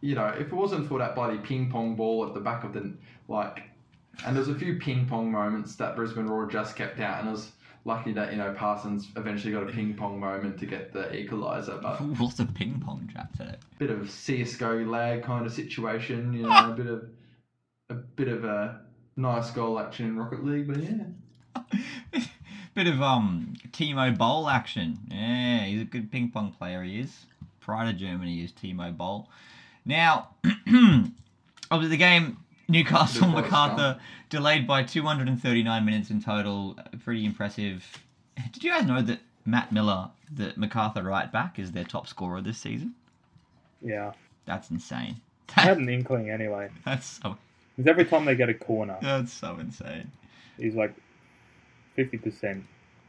[0.00, 2.72] you know, if it wasn't for that bloody ping pong ball at the back of
[2.72, 2.92] the
[3.28, 3.62] like,
[4.26, 7.32] and there's a few ping pong moments that Brisbane Roar just kept out, and I
[7.32, 7.52] was
[7.84, 11.80] lucky that you know Parsons eventually got a ping pong moment to get the equaliser,
[11.80, 13.56] but Lots of ping pong today.
[13.78, 17.08] bit of CS:GO lag kind of situation, you know, a bit of
[17.90, 18.80] a bit of a
[19.16, 22.22] nice goal action in Rocket League, but yeah.
[22.74, 24.98] Bit of um Timo Boll action.
[25.08, 26.82] Yeah, he's a good ping pong player.
[26.82, 27.26] He is.
[27.60, 29.28] Pride of Germany is Timo Boll.
[29.84, 30.30] Now,
[31.70, 32.38] obviously the game
[32.68, 33.98] Newcastle Macarthur
[34.30, 36.78] delayed by 239 minutes in total.
[37.04, 37.84] Pretty impressive.
[38.52, 42.40] Did you guys know that Matt Millar, the Macarthur right back, is their top scorer
[42.40, 42.94] this season?
[43.82, 44.12] Yeah.
[44.46, 45.16] That's insane.
[45.56, 46.70] I had an inkling anyway.
[46.84, 47.36] That's so
[47.76, 50.10] Because every time they get a corner, that's so insane.
[50.56, 50.94] he's like
[51.98, 52.62] 50%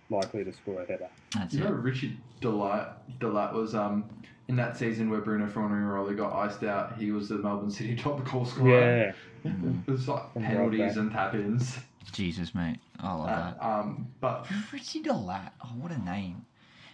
[0.09, 1.09] likely to score a header.
[1.33, 1.65] That's You it.
[1.69, 2.87] know, Richard De Laet,
[3.19, 4.05] Delat was um
[4.47, 6.97] in that season where Bruno Fernandes got iced out.
[6.97, 9.13] He was the Melbourne City top goal scorer.
[9.43, 9.51] Yeah.
[9.87, 11.77] it was like From penalties right and tap-ins.
[12.11, 12.77] Jesus, mate.
[12.99, 13.65] I love Uh, that.
[13.65, 15.51] um, but Richie De Laet.
[15.63, 16.45] Oh, what a name.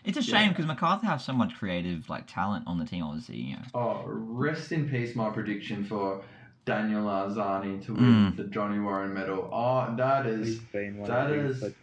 [0.03, 0.49] It's a shame Yeah.
[0.49, 3.03] because MacArthur has so much creative like talent on the team.
[3.03, 3.61] Obviously, you know.
[3.75, 5.15] oh, rest in peace.
[5.15, 6.23] My prediction for
[6.65, 8.35] Daniel Arzani to win Mm.
[8.37, 9.49] the Johnny Warren Medal.
[9.51, 11.73] Oh, that He's is been one that of the is-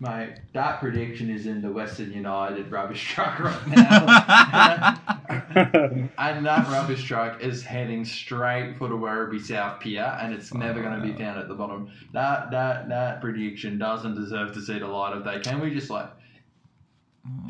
[0.00, 0.34] mate.
[0.52, 5.00] That prediction is in the Western United rubbish truck right now.
[6.18, 10.82] And that rubbish truck is heading straight for the Werribee South Pier, and it's never
[10.82, 11.18] going to be oh.
[11.18, 11.90] found at the bottom.
[12.12, 15.40] That that that prediction doesn't deserve to see the light of day.
[15.40, 16.10] Can we just like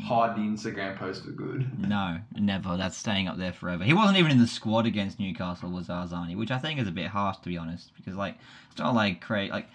[0.01, 1.69] hide the Instagram post for good?
[1.79, 2.77] No, never.
[2.77, 3.83] That's staying up there forever.
[3.83, 6.91] He wasn't even in the squad against Newcastle, was Arzani, which I think is a
[6.91, 8.37] bit harsh to be honest, because like
[8.71, 9.67] it's not like create like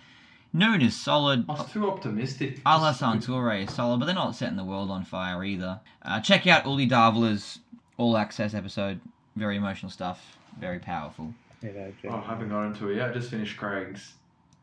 [0.53, 1.47] Noon is solid.
[1.49, 2.63] I was too optimistic.
[2.65, 5.81] Alassane Toure is solid, but they're not setting the world on fire either.
[6.03, 7.59] Uh, check out Uli Davler's
[7.97, 9.01] All Access episode.
[9.37, 10.37] Very emotional stuff.
[10.61, 11.33] Very powerful.
[11.63, 13.11] You know, Oh, I haven't got into it yet.
[13.11, 14.15] I just finished Craig's.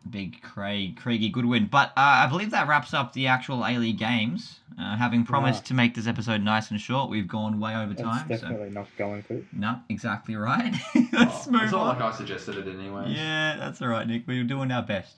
[0.10, 1.66] Big Craig, Craigie, good win.
[1.66, 4.60] But uh, I believe that wraps up the actual A League games.
[4.80, 5.68] Uh, having promised Yeah.
[5.70, 8.28] to make this episode nice and short, we've gone way over That's time.
[8.30, 9.46] So definitely not going to.
[9.52, 10.74] no, exactly right.
[11.12, 11.88] Let's Oh, move it's on.
[11.98, 13.06] not like I suggested it anyway.
[13.10, 14.24] Yeah, that's all right, Nick.
[14.26, 15.16] We're doing our best.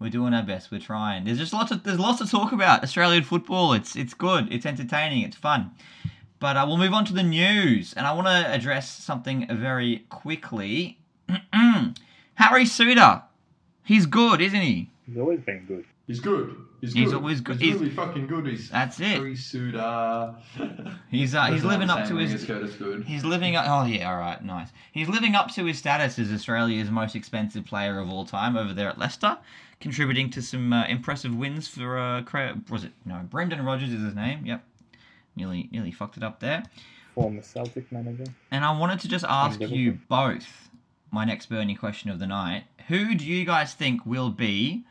[0.00, 0.70] We're doing our best.
[0.70, 1.24] We're trying.
[1.24, 2.82] There's just lots of there's lots to talk about.
[2.82, 3.72] Australian football.
[3.72, 4.52] It's it's good.
[4.52, 5.22] It's entertaining.
[5.22, 5.72] It's fun.
[6.40, 10.04] But uh, we'll move on to the news, and I want to address something very
[10.08, 10.98] quickly.
[12.34, 13.24] Harry Souttar,
[13.84, 14.90] he's good, isn't he?
[15.06, 15.84] He's always been good.
[16.06, 16.56] He's good.
[16.80, 17.56] He's, He's always good.
[17.60, 18.46] He's, He's- really fucking good.
[18.46, 19.06] He's That's it.
[19.06, 20.36] Harry Souttar.
[21.10, 23.04] He's uh, he's living up to his Curtis Good.
[23.04, 23.64] He's living up.
[23.68, 24.68] Oh yeah, all right, nice.
[24.92, 28.72] He's living up to his status as Australia's most expensive player of all time over
[28.72, 29.38] there at Leicester,
[29.80, 31.98] contributing to some uh, impressive wins for.
[31.98, 32.22] Uh,
[32.70, 33.20] was it no?
[33.28, 34.44] Brendan Rodgers is his name.
[34.46, 34.64] Yep.
[35.36, 36.64] Nearly, nearly fucked it up there.
[37.14, 38.24] Former Celtic manager.
[38.50, 40.68] And I wanted to just ask you both
[41.10, 42.64] my next burning question of the night.
[42.88, 44.84] Who do you guys think will be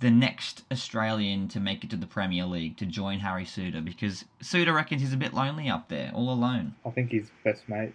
[0.00, 3.84] the next Australian to make it to the Premier League to join Harry Souttar?
[3.84, 6.74] Because Souttar reckons he's a bit lonely up there, all alone.
[6.84, 7.94] I think his best mate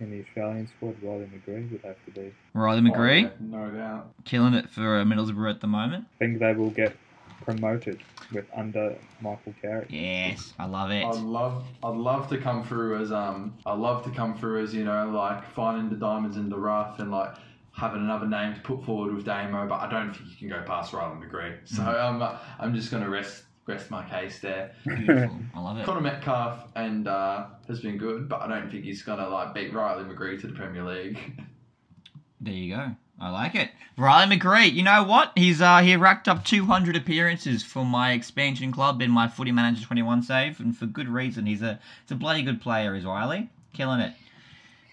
[0.00, 2.32] in the Australian squad, Riley McGree, would have to be.
[2.54, 3.24] Riley McGree.
[3.24, 4.10] Oh, yeah, no doubt.
[4.24, 6.04] killing it for uh, Middlesbrough at the moment.
[6.20, 6.96] I think they will get
[7.44, 8.00] promoted
[8.32, 9.86] with under Michael Carrick.
[9.90, 11.04] Yes, I love it.
[11.04, 14.74] I'd love, I'd love to come through as um, I'd love to come through as
[14.74, 17.34] you know, like finding the diamonds in the rough and like
[17.72, 20.64] having another name to put forward with Damo, but I don't think you can go
[20.66, 21.56] past Ryland McGree.
[21.64, 22.22] So Mm.
[22.22, 24.72] um, I'm just gonna rest rest my case there.
[24.84, 25.38] Beautiful.
[25.54, 25.84] I love it.
[25.84, 29.72] Conor Metcalfe and uh, has been good, but I don't think he's gonna like beat
[29.72, 31.18] Riley McGree to the Premier League.
[32.38, 32.90] There you go.
[33.18, 33.70] I like it.
[33.96, 34.70] Riley McGree.
[34.70, 35.32] You know what?
[35.36, 39.84] He's uh he racked up 200 appearances for my expansion club in my Footy Manager
[39.86, 41.46] 21 save, and for good reason.
[41.46, 43.48] He's a it's a bloody good player, is Riley.
[43.72, 44.12] Killing it.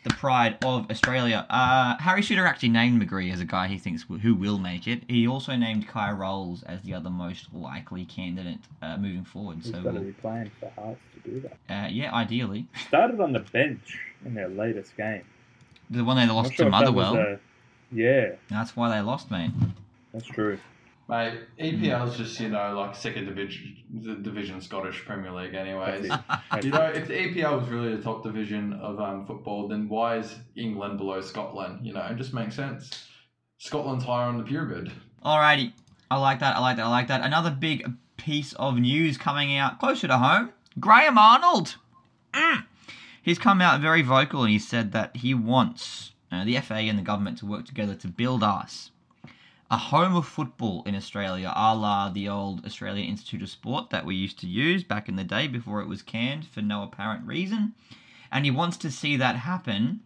[0.04, 1.46] The pride of Australia.
[1.50, 4.86] Uh, Harry Souttar actually named McGree as a guy he thinks w- who will make
[4.86, 5.04] it.
[5.08, 9.60] He also named Kye Rowles as the other most likely candidate uh, moving forward.
[9.64, 11.86] He's So, got to be playing for Hearts to do that.
[11.86, 15.24] uh, yeah, ideally, Started on the bench in their latest game.
[15.90, 17.36] the one they lost to sure if that was Motherwell.
[17.36, 17.40] a-
[17.96, 19.52] yeah, That's why they lost, mate.
[20.12, 20.58] that's true.
[21.10, 26.08] Mate, EPL is just you know like second division, the division Scottish Premier League, anyways.
[26.08, 26.40] That's it.
[26.52, 29.90] That's You know, if the EPL was really the top division of um, football, then
[29.90, 31.86] why is England below Scotland?
[31.86, 33.08] You know, it just makes sense.
[33.58, 34.92] Scotland's higher on the pyramid.
[35.26, 35.74] Alrighty.
[36.10, 36.56] I like that.
[36.56, 36.86] I like that.
[36.86, 37.22] I like that.
[37.22, 37.86] Another big
[38.18, 40.52] piece of news coming out closer to home.
[40.80, 41.76] Graham Arnold.
[42.34, 42.66] Mm.
[43.22, 46.98] He's come out very vocal and he said that he wants uh, the FA and
[46.98, 48.92] the government to work together to build us
[49.72, 54.06] a home of football in Australia, a la the old Australian Institute of Sport that
[54.06, 57.26] we used to use back in the day before it was canned for no apparent
[57.26, 57.74] reason.
[58.32, 60.02] And he wants to see that happen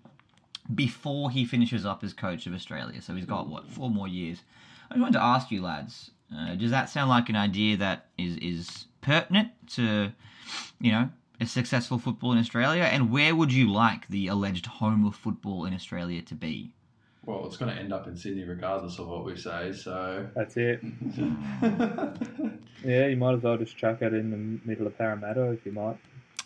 [0.73, 3.01] before he finishes up as coach of Australia.
[3.01, 4.43] So he's got what four more years.
[4.89, 8.07] I just wanted to ask you, lads, uh, does that sound like an idea that
[8.17, 10.11] is is pertinent to,
[10.79, 12.83] you know, a successful football in Australia?
[12.83, 16.73] And where would you like the alleged home of football in Australia to be?
[17.28, 20.28] Well, it's going to end up in Sydney regardless of what we say, so.
[20.34, 20.82] That's it.
[22.84, 25.71] Yeah, you might as well just chuck it in the middle of Parramatta if you
[25.71, 25.97] might.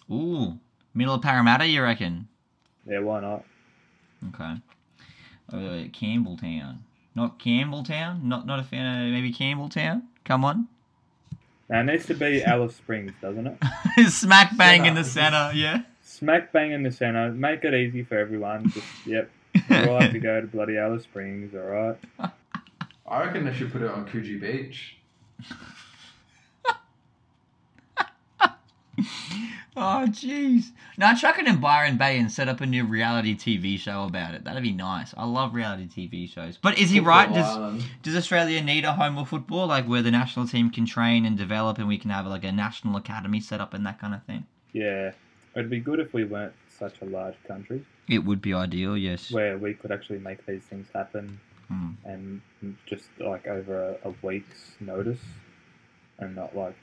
[0.09, 0.57] Ooh,
[0.93, 2.27] middle of Parramatta, you reckon?
[2.87, 3.43] Yeah, why not?
[4.29, 4.53] Okay.
[5.51, 6.77] Uh, Campbelltown,
[7.15, 8.23] not Campbelltown.
[8.23, 10.03] Not not a fan of maybe Campbelltown.
[10.23, 10.67] Come on.
[11.69, 13.57] Now it needs to be Alice Springs, doesn't it?
[14.09, 15.31] Smack bang in the Centre.
[15.37, 15.53] center.
[15.53, 15.81] Yeah.
[16.01, 17.31] Smack bang in the centre.
[17.33, 18.69] Make it easy for everyone.
[18.69, 19.29] Just yep.
[19.53, 21.97] You all have to go to bloody Alice Springs, all right?
[23.07, 24.97] I reckon they should put it on Coogee Beach.
[29.73, 30.65] Oh, jeez.
[30.97, 34.33] Now, chuck it in Byron Bay and set up a new reality TV show about
[34.33, 34.43] it.
[34.43, 35.13] That'd be nice.
[35.15, 36.57] I love reality TV shows.
[36.61, 37.33] But is he Football right?
[37.33, 37.83] Does, Island.
[38.03, 41.37] does Australia need a home of football, like where the national team can train and
[41.37, 44.21] develop, and we can have like a national academy set up and that kind of
[44.23, 44.45] thing?
[44.73, 45.13] Yeah.
[45.55, 47.79] It'd be good if we weren't such a large country
[48.09, 49.31] It would be ideal, yes.
[49.31, 51.91] where we could actually make these things happen Hmm.
[52.03, 52.41] and
[52.85, 55.21] just like over a, a week's notice
[56.19, 56.75] and not like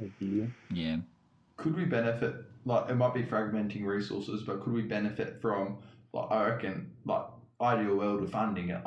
[0.00, 0.46] a year.
[0.70, 0.96] Yeah.
[1.58, 2.34] Could we benefit,
[2.64, 5.76] like, it might be fragmenting resources, but could we benefit from,
[6.14, 7.26] like, I reckon, like,
[7.60, 8.82] ideal world of funding it,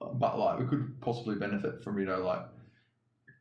[0.00, 2.42] but, like, we could possibly benefit from, you know, like,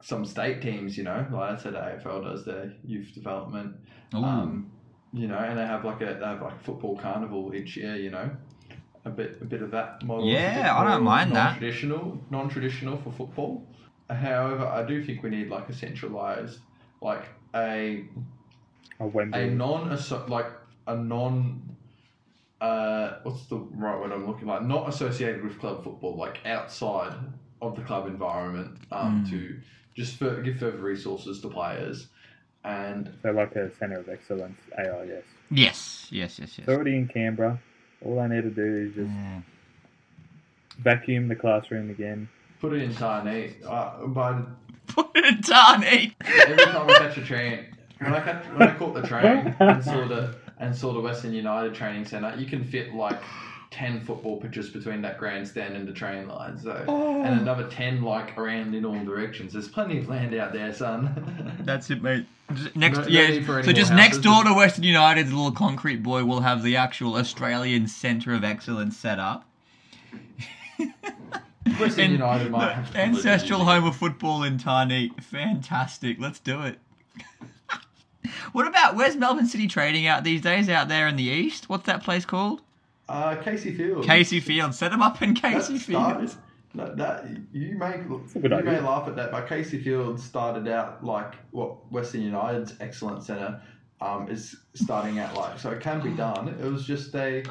[0.03, 3.75] some state teams, you know, like I said, AFL does their youth development.
[4.13, 4.23] Ooh.
[4.23, 4.71] Um,
[5.17, 7.95] you know, and they have like a they have like a football carnival each year.
[7.95, 8.29] You know,
[9.05, 10.25] a bit a bit of that model.
[10.27, 11.51] Yeah, I don't mind that.
[11.51, 13.67] Non-traditional, non-traditional for football.
[14.09, 16.59] However, I do think we need like a centralized,
[17.01, 18.05] like a
[18.99, 19.97] A a non
[20.27, 20.47] like
[20.87, 21.61] a non.
[22.59, 24.63] Uh, what's the right word I'm looking like?
[24.63, 27.13] Not associated with club football, like outside
[27.61, 29.29] of the club environment, um, Mm.
[29.29, 29.59] to
[29.95, 32.07] just for, give further resources to players,
[32.63, 35.23] and so like a centre of excellence, AIS.
[35.51, 36.59] yes, yes, yes, yes.
[36.59, 37.59] It's already in Canberra.
[38.05, 39.41] All I need to do is just Yeah.
[40.79, 42.29] vacuum the classroom again.
[42.59, 43.63] Put it in Tarneit.
[43.65, 44.45] Uh, but
[44.87, 46.13] Put it in Tarneit.
[46.25, 47.65] every time I catch a train,
[47.99, 51.33] when I catch, when I caught the train and saw the and saw the Western
[51.33, 53.19] United training centre, you can fit like
[53.71, 56.57] ten football pitches between that grandstand and the train line.
[56.57, 57.21] So oh.
[57.23, 59.53] and another ten like around in all directions.
[59.53, 61.57] There's plenty of land out there, son.
[61.61, 62.25] That's it, mate.
[62.53, 63.27] Just Next, No- no yeah.
[63.27, 66.77] need so more just next door to Western United's little concrete boy will have the
[66.77, 69.45] actual Australian Centre of Excellence set up.
[71.79, 75.21] Western And United might have to ancestral home of football in Tarneit.
[75.21, 76.17] Fantastic.
[76.19, 76.79] Let's do it.
[78.53, 80.69] what about where's Melbourne City trading out these days?
[80.69, 82.61] Out there in the east, what's that place called?
[83.09, 84.03] Uh, Casey Field.
[84.05, 84.73] Casey Field.
[84.75, 86.35] Set them up in Casey That Field.
[86.75, 90.67] that, that you may a good you may laugh at that, but Casey Field started
[90.67, 93.61] out like what Western United's excellent centre
[94.01, 95.57] um, is starting out like.
[95.59, 96.49] So it can be done.
[96.49, 97.43] It was just a.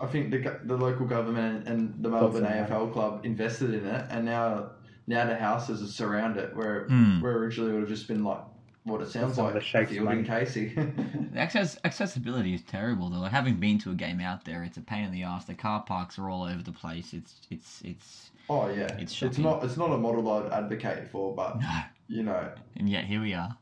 [0.00, 2.66] I think the the local government and the Melbourne some money.
[2.68, 4.70] AFL club invested in it, and now
[5.06, 7.20] now the houses surround it, where Mm.
[7.22, 8.40] where originally it would have just been like
[8.84, 10.24] what it sounds like the Sheikh's a field in.
[10.24, 10.68] Casey.
[10.74, 13.20] The access accessibility is terrible though.
[13.20, 15.44] Like having been to a game out there, it's a pain in the ass.
[15.44, 17.12] The car parks are all over the place.
[17.14, 21.34] It's it's it's oh yeah, It's it's not it's not a model I'd advocate for,
[21.34, 21.80] but no.
[22.08, 23.56] you know, And yet here we are,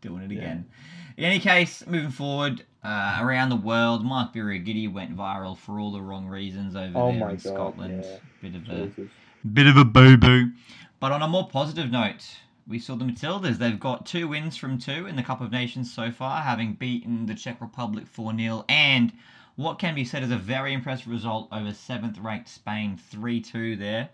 [0.00, 0.38] doing it Yeah.
[0.38, 0.64] again.
[1.18, 5.92] In any case, moving forward, uh, around the world, Mark Birighitti went viral for all
[5.92, 8.02] the wrong reasons over Oh there in God, Scotland.
[8.02, 8.16] yeah.
[8.40, 9.10] Bit of a Jesus.
[9.52, 10.50] bit of a boo boo.
[10.98, 12.24] But on a more positive note,
[12.66, 13.58] we saw the Matildas.
[13.58, 17.26] They've got two wins from two in the Cup of Nations so far, having beaten
[17.26, 19.12] the Czech Republic 4 0 and
[19.56, 23.76] what can be said is a very impressive result over seventh ranked Spain 3 2
[23.76, 24.08] there.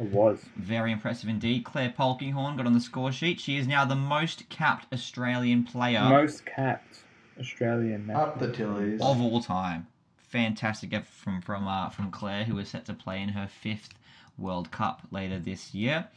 [0.00, 0.44] It was.
[0.56, 1.64] Very impressive indeed.
[1.64, 3.40] Clare Polkinghorne got on the score sheet.
[3.40, 7.00] She is now the most capped Australian player Most capped
[7.38, 8.20] Australian now.
[8.20, 9.00] up the Tillies.
[9.00, 9.88] of all time.
[10.16, 13.94] Fantastic effort from from uh, from Clare, who is set to play in her fifth
[14.38, 16.08] World Cup later this year.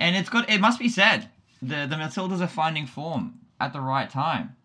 [0.00, 1.28] And it's got it must be said
[1.62, 4.56] the the Matildas are finding form at the right time.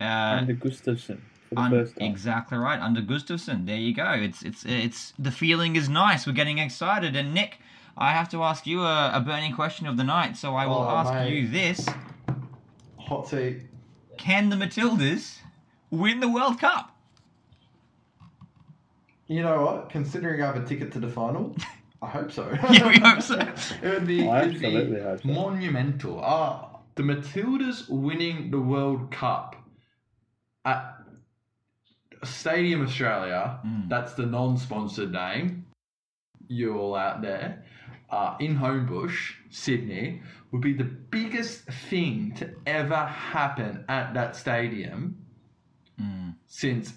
[0.00, 0.04] Uh,
[0.40, 2.10] Under Gustavsson for the un- first time.
[2.10, 3.66] exactly right under Gustavsson.
[3.66, 4.10] There you go.
[4.12, 6.26] It's it's it's the feeling is nice.
[6.26, 7.16] We're getting excited.
[7.16, 7.58] And Nick,
[7.96, 10.36] I have to ask you a, a burning question of the night.
[10.36, 11.32] So I will Oh, ask mate.
[11.32, 11.88] you this:
[12.98, 13.62] Hot seat.
[14.18, 15.38] Can the Matildas
[15.90, 16.92] win the World Cup?
[19.26, 19.90] You know what?
[19.90, 21.56] Considering I have a ticket to the final,
[22.02, 22.50] I hope so.
[22.70, 23.38] Yeah, we hope so.
[23.82, 25.28] it would be, I it'd be hope so.
[25.28, 26.20] monumental.
[26.22, 29.56] Ah, the Matildas winning the World Cup
[30.64, 30.94] at
[32.24, 33.60] Stadium Australia.
[33.66, 33.88] Mm.
[33.88, 35.66] That's the non-sponsored name.
[36.48, 37.64] You all out there.
[38.10, 40.22] Uh, in Homebush, Sydney,
[40.52, 45.22] would be the biggest thing to ever happen at that stadium
[46.00, 46.34] Mm.
[46.46, 46.92] since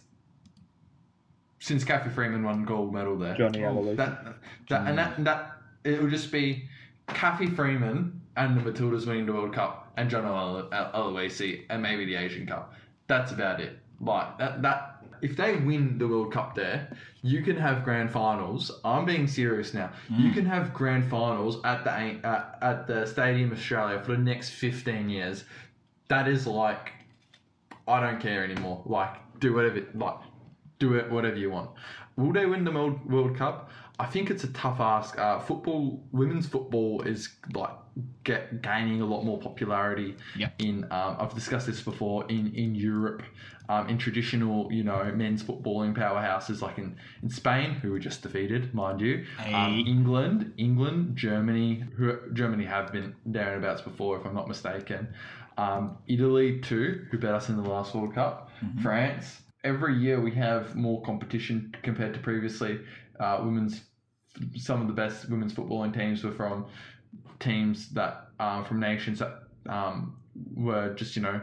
[1.59, 3.35] since Cathy Freeman won gold medal there.
[3.35, 3.73] Johnny oh.
[3.73, 3.97] Aloisi.
[3.97, 4.35] That,
[4.69, 6.67] that and that that it will just be
[7.07, 12.05] Cathy Freeman and the Matildas winning the World Cup and John Elo- Aloisi and maybe
[12.05, 12.73] the Asian Cup.
[13.07, 13.77] That's about it.
[13.99, 18.71] Like that that if they win the World Cup there, you can have grand finals.
[18.85, 19.91] I'm being serious now.
[20.09, 20.33] You mm.
[20.33, 25.09] can have grand finals at the at, at the Stadium Australia for the next 15
[25.09, 25.43] years.
[26.07, 26.93] That is like
[27.87, 28.81] I don't care anymore.
[28.85, 30.15] Like do whatever like
[30.79, 31.69] do it whatever you want.
[32.15, 33.69] Will they win the World, World Cup?
[33.99, 35.19] I think it's a tough ask.
[35.19, 37.71] Uh, football, women's football is like
[38.23, 40.15] get gaining a lot more popularity.
[40.37, 40.53] Yep.
[40.59, 43.23] In um, I've discussed this before in in Europe,
[43.67, 48.21] um, in traditional you know men's footballing powerhouses like in in Spain, who were just
[48.21, 49.25] defeated, mind you.
[49.39, 49.79] Um, Hey.
[49.81, 55.09] England, England, Germany, who Germany have been there and abouts before, if I'm not mistaken.
[55.57, 58.49] Um, Italy too, who beat us in the last World Cup.
[58.81, 59.41] France.
[59.69, 62.79] Every year we have more competition compared to previously.
[63.19, 63.81] Uh, women's,
[64.55, 66.65] some of the best women's footballing teams were from
[67.39, 70.17] teams that um, from nations that um,
[70.55, 71.39] were just you know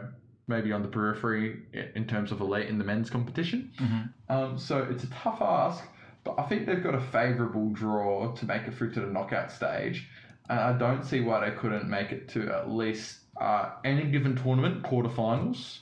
[0.47, 1.63] maybe on the periphery
[1.95, 3.71] in terms of elite in the men's competition.
[3.79, 4.13] Mhm.
[4.29, 5.83] Um, so it's a tough ask,
[6.25, 9.51] but I think they've got a favourable draw to make it through to the knockout
[9.51, 10.09] stage.
[10.49, 14.35] And I don't see why they couldn't make it to at least uh, any given
[14.35, 15.79] tournament, quarterfinals,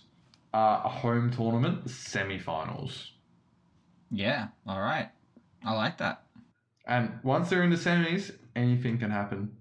[0.56, 3.12] uh, a home tournament, semi-finals.
[4.10, 4.47] Yeah.
[4.66, 5.10] All right.
[5.66, 6.24] I like that.
[6.88, 9.51] And once they're in the semis, anything can happen.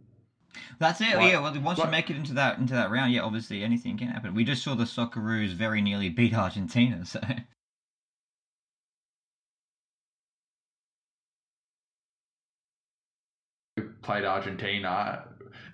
[0.79, 1.17] That's it.
[1.17, 1.41] Like- yeah.
[1.41, 4.07] Well, once you like- make it into that into that round, yeah, obviously anything can
[4.07, 4.35] happen.
[4.35, 7.05] We just saw the Socceroos very nearly beat Argentina.
[7.05, 7.21] So
[14.03, 15.25] played Argentina.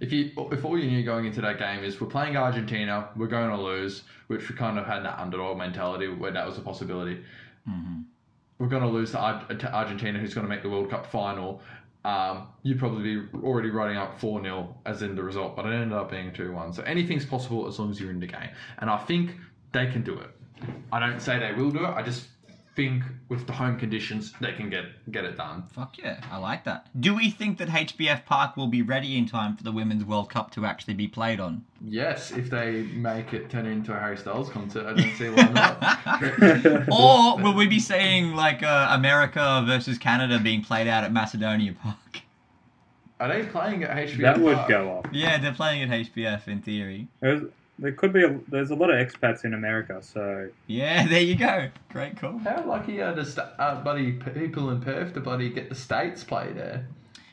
[0.01, 3.27] If you if all you knew going into that game is we're playing Argentina, we're
[3.27, 6.63] going to lose, which we kind of had that underdog mentality where that was a
[6.63, 7.23] possibility.
[7.69, 8.05] Mhm.
[8.59, 11.07] We're going to lose to, Ar- to Argentina, who's going to make the World Cup
[11.07, 11.63] final.
[12.05, 15.73] Um, you'd probably be already writing up 4 0 as in the result, but it
[15.73, 16.73] ended up being 2 1.
[16.73, 18.51] So anything's possible as long as you're in the game.
[18.79, 19.35] And I think
[19.73, 20.31] they can do it.
[20.93, 22.29] I don't say they will do it, I just
[22.81, 25.65] think with the home conditions, they can get, get it done.
[25.71, 26.89] fuck yeah, I like that.
[26.99, 30.31] Do we think that HBF Park will be ready in time for the Women's World
[30.31, 31.63] Cup to actually be played on?
[31.85, 35.49] Yes, if they make it turn into a Harry Styles concert, I don't see why
[35.49, 36.89] not.
[36.91, 41.75] or will we be seeing like uh, America versus Canada being played out at Macedonia
[41.75, 42.23] Park?
[43.21, 44.69] Are they playing at HBF that would Park?
[44.71, 45.05] go off.
[45.13, 47.09] Yeah, they're playing at HBF in theory.
[47.21, 47.43] There's,
[47.81, 51.35] there could be a, there's a lot of expats in America, so Yeah, there you
[51.35, 51.71] go.
[51.91, 52.39] Great call.
[52.39, 56.23] How lucky are the sta- uh, buddy people in Perth to buddy get the states
[56.23, 56.87] play there?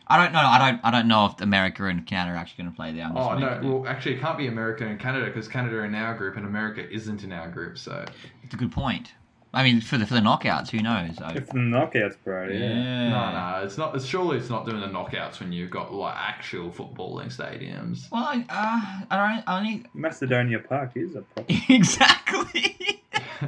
[0.10, 0.40] I don't know.
[0.40, 0.80] I don't.
[0.86, 3.04] I don't know if America and Canada are actually going to play there.
[3.04, 5.86] I'm Oh no, making well actually it can't be America and Canada because Canada are
[5.86, 7.78] in our group and America isn't in our group.
[7.78, 8.06] So
[8.42, 9.12] it's a good point.
[9.58, 11.18] I mean, for the for the knockouts, who knows?
[11.20, 12.48] I- If the knockouts, bro.
[12.48, 12.60] Yeah.
[12.60, 13.10] yeah.
[13.10, 13.96] No, no, it's not.
[13.96, 18.10] It's, surely it's not doing the knockouts when you've got like actual footballing stadiums.
[18.12, 19.44] Well, I, uh, I don't.
[19.48, 21.46] I only Macedonia Park is a proper.
[21.70, 22.78] exactly.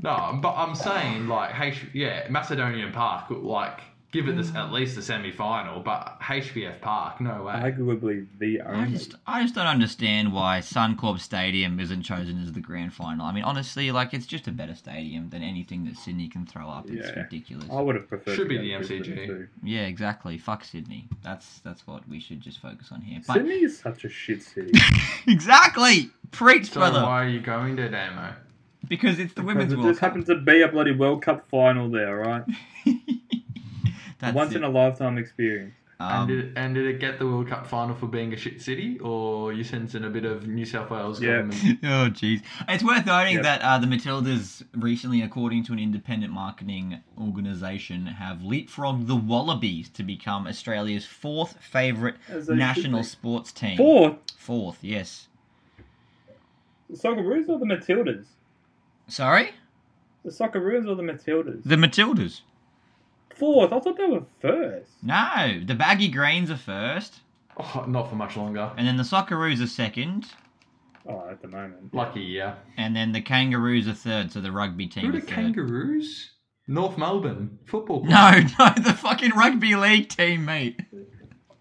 [0.00, 3.80] No, but I'm saying like H, yeah, Macedonian Park, like
[4.10, 4.56] give it this Mm.
[4.56, 7.52] at least a semi final, but HBF Park, no way.
[7.52, 8.92] Arguably the I only.
[8.92, 13.26] just, I just don't understand why Suncorp Stadium isn't chosen as the grand final.
[13.26, 16.68] I mean, honestly, like it's just a better stadium than anything that Sydney can throw
[16.70, 16.88] up.
[16.88, 17.20] It's Yeah.
[17.24, 17.68] ridiculous.
[17.70, 18.34] I would have preferred.
[18.34, 19.26] Should to be the to MCG.
[19.26, 19.48] too.
[19.62, 20.38] Yeah, exactly.
[20.38, 21.08] Fuck Sydney.
[21.22, 23.20] That's that's what we should just focus on here.
[23.26, 24.72] But Sydney is such a shit city.
[25.26, 27.02] exactly, preach, so brother.
[27.02, 28.32] why are you going there, Damo?
[28.88, 30.10] Because it's the Because women's it World just Cup.
[30.10, 32.42] happened to be a bloody World Cup final there, right?
[34.18, 34.58] That's Once it.
[34.58, 35.74] in a lifetime experience.
[36.00, 38.62] Um, and, did, and did it get the World Cup final for being a shit
[38.62, 41.42] city, or you sensing a bit of New South Wales Yeah.
[41.42, 41.60] government?
[41.82, 42.40] Oh, jeez.
[42.68, 43.42] It's worth noting Yep.
[43.42, 49.88] that uh, the Matildas recently, according to an independent marketing organisation, have leapfrogged the Wallabies
[49.90, 53.76] to become Australia's fourth favourite As they should national sports team.
[53.76, 55.26] Fourth, Fourth, yes.
[56.88, 58.24] the Socceroos or the Matildas?
[59.08, 59.50] Sorry?
[60.24, 61.62] The Socceroos or the Matildas?
[61.64, 62.42] The Matildas.
[63.36, 64.90] Fourth, I thought they were first.
[65.02, 67.20] No, the Baggy Greens are first,
[67.56, 68.70] Oh, not for much longer.
[68.76, 70.26] and then the Socceroos are second,
[71.06, 71.94] Oh, at the moment.
[71.94, 72.56] Lucky, yeah.
[72.76, 75.28] and then the Kangaroos are third, so the rugby team Who are the third.
[75.34, 76.32] Kangaroos?
[76.66, 78.04] North Melbourne football.
[78.04, 78.10] Club.
[78.10, 80.80] No, no, the fucking rugby league team, mate.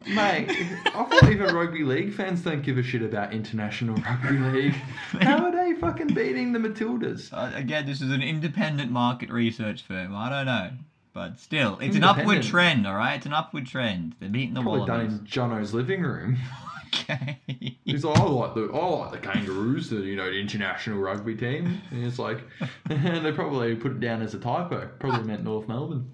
[0.06, 0.50] Mate,
[0.86, 4.74] I thought even rugby league fans don't give a shit about international rugby league.
[5.22, 7.32] How are they fucking beating the Matildas?
[7.34, 10.16] Uh, again, this is an independent market research firm.
[10.16, 10.72] I don't know.
[11.18, 13.16] But still, it's an upward trend, all right?
[13.16, 14.14] It's an upward trend.
[14.20, 16.38] They're beating the Probably done in Jono's living room.
[17.10, 17.38] Okay.
[17.84, 21.36] He's like, I like the I like the Kangaroos, the you know the international rugby
[21.36, 21.82] team.
[21.92, 22.40] And it's like,
[22.88, 24.90] they probably put it down as a typo.
[25.00, 26.10] Probably meant North Melbourne.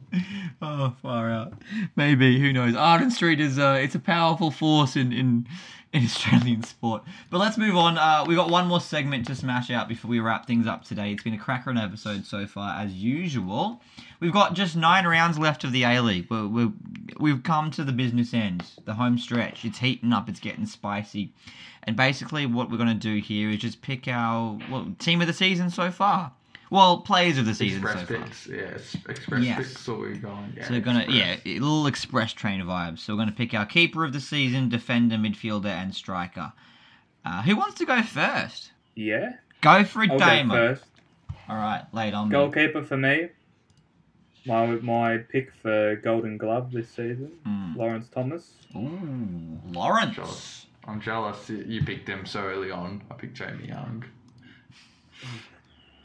[0.62, 1.54] oh, far out.
[1.95, 2.39] Maybe.
[2.39, 2.76] Who knows?
[2.76, 5.47] Arden Street is uh, it's a powerful force in, in,
[6.04, 7.04] in Australian sport.
[7.30, 8.00] But let's move on.
[8.00, 11.12] Uh, we got one more segment to smash out before we wrap things up today.
[11.12, 13.80] It's been a cracker an episode so far, as usual.
[14.20, 16.32] We've got just nine rounds left of the A League.
[16.32, 16.72] We're,
[17.20, 19.66] we've come to the business end, the home stretch.
[19.66, 21.32] It's heating up, it's getting spicy.
[21.84, 25.28] And basically, what we're going to do here is just pick our well, team of
[25.28, 26.32] the season so far.
[26.74, 28.24] Well, players of the season Express so far.
[28.26, 28.97] picks, yes.
[29.07, 29.57] Express Yes.
[29.59, 29.80] picks.
[29.82, 30.53] So we're going.
[30.57, 31.39] Yeah, So we're gonna express.
[31.45, 32.97] yeah, a little express train vibes.
[32.97, 36.51] So we're gonna pick our keeper of the season, defender, midfielder, and striker.
[37.24, 38.71] Uh, who wants to go first?
[38.95, 39.34] Yeah.
[39.61, 40.53] Go for it, I'll go Damo.
[40.55, 40.86] first.
[41.47, 42.34] All right, late on me.
[42.34, 43.30] Goalkeeper for me.
[44.47, 47.76] My my pick for Golden Glove this season, Hmm.
[47.78, 48.51] Lawrence Thomas.
[48.76, 50.15] Ooh, Lawrence.
[50.15, 50.65] Jealous.
[50.86, 53.03] I'm jealous you picked him so early on.
[53.11, 54.03] I picked Jamie Young.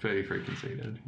[0.00, 0.98] 33 conceded.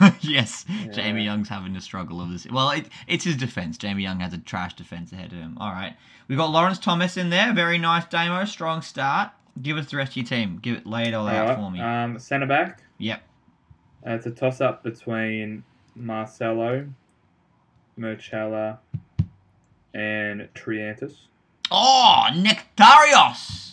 [0.20, 2.46] yes, Jamie Young's having a struggle of this.
[2.50, 3.78] Well, it, it's his defense.
[3.78, 5.56] Jamie Young has a trash defense ahead of him.
[5.58, 5.96] All right,
[6.28, 7.52] we've got Lawrence Thomas in there.
[7.54, 8.44] Very nice, Damo.
[8.44, 9.30] Strong start.
[9.62, 10.58] Give us the rest of your team.
[10.60, 11.80] Give it, lay it all out Alright, for me.
[11.80, 12.82] Um, centre back.
[12.98, 13.22] yep.
[14.06, 15.64] Uh, it's a toss up between
[15.96, 16.86] Marcelo,
[17.98, 18.78] Merchella,
[19.94, 21.14] and Triantis.
[21.70, 23.72] Oh, Nectarios.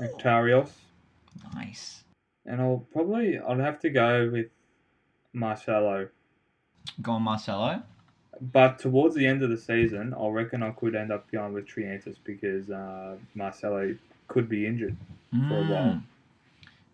[0.00, 0.70] Nectarios.
[1.54, 2.02] Nice.
[2.46, 4.46] And I'll probably I'd have to go with
[5.32, 6.08] Marcelo.
[7.02, 7.82] Go on, Marcelo.
[8.40, 11.66] But towards the end of the season, I reckon I could end up going with
[11.66, 13.94] Triantis because uh, Marcelo
[14.28, 14.96] could be injured
[15.30, 15.92] for a while.
[15.94, 16.02] Mm.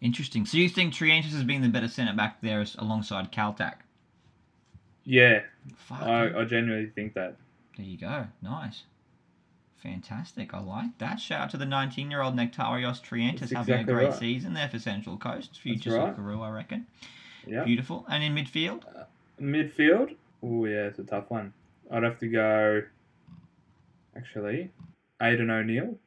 [0.01, 0.47] Interesting.
[0.47, 3.75] So you think Triantis has been the better centre back there alongside Kaltak?
[5.05, 5.41] Yeah,
[5.77, 6.03] Fuck.
[6.03, 7.37] I, I genuinely think that.
[7.77, 8.27] There you go.
[8.41, 8.83] Nice.
[9.83, 10.55] Fantastic.
[10.55, 11.19] I like that.
[11.19, 14.19] Shout out to the 19 year old Nectarios Triantis That's having exactly a great right.
[14.19, 15.59] season there for Central Coast.
[15.61, 16.17] Future right.
[16.17, 16.87] Socceroo, I reckon.
[17.47, 17.65] Yeah.
[17.65, 18.07] Beautiful.
[18.09, 18.85] And in midfield?
[18.85, 19.05] Uh,
[19.41, 20.15] midfield.
[20.43, 21.53] Oh yeah, it's a tough one.
[21.91, 22.83] I'd have to go.
[24.17, 24.71] Actually,
[25.21, 25.99] Aidan O'Neill.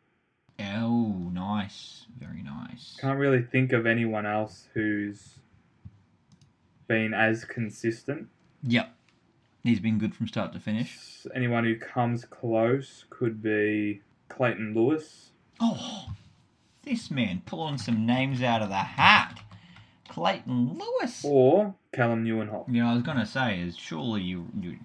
[0.59, 2.05] Oh, nice.
[2.17, 2.95] Very nice.
[2.99, 5.39] Can't really think of anyone else who's
[6.87, 8.29] been as consistent.
[8.63, 8.93] Yep.
[9.65, 11.25] He's been good from start to finish.
[11.33, 15.31] Anyone who comes close could be Clayton Lewis.
[15.59, 16.09] Oh,
[16.83, 19.41] this man pulling some names out of the hat.
[20.07, 21.25] Clayton Lewis.
[21.25, 22.71] Or Calem Nieuwenhof.
[22.71, 24.77] You know, I was gonna say is surely you you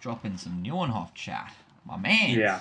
[0.00, 1.52] drop in some Nieuwenhof chat,
[1.84, 2.30] my man.
[2.30, 2.60] Yeah.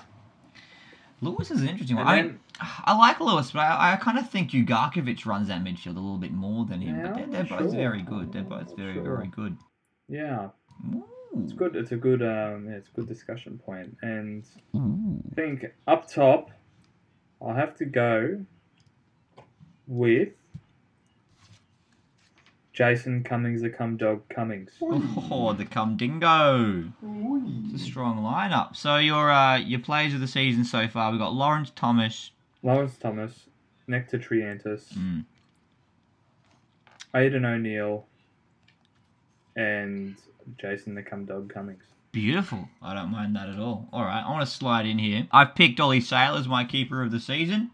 [1.22, 2.08] Lewis is an interesting one.
[2.08, 5.95] I, mean, I like Lewis, but I, I kind of think Ugarkovic runs that midfield
[5.95, 6.98] a little bit more than him.
[6.98, 7.80] Yeah, but they're, they're both sure.
[7.80, 8.34] very good.
[8.34, 9.04] They're both very sure.
[9.04, 9.58] very good.
[10.10, 10.50] Yeah.
[10.93, 11.06] Ooh.
[11.43, 11.75] It's good.
[11.75, 12.21] It's a good.
[12.21, 13.97] Um, yeah, it's a good discussion point.
[14.01, 14.43] And
[14.75, 15.21] Ooh.
[15.31, 16.51] I think up top,
[17.41, 18.43] I'll have to go
[19.88, 20.29] with
[22.73, 24.71] Jason Cummings, the cum dog Cummings.
[25.29, 26.83] Oh, the cum dingo.
[27.73, 28.75] It's a strong lineup.
[28.75, 32.31] So your uh, your plays of the season so far, we've got Lawrence Thomas.
[32.63, 33.45] Lawrence Thomas,
[33.88, 35.25] Nectar Triantis, Mm.
[37.15, 38.05] Aidan O'Neill,
[39.55, 40.15] and
[40.60, 41.84] Jason the cum dog Cummings.
[42.12, 42.70] Beautiful.
[42.82, 43.88] I don't mind that at all.
[43.91, 45.28] All right, I want to slide in here.
[45.32, 47.72] I've picked Ollie Sail as my keeper of the season.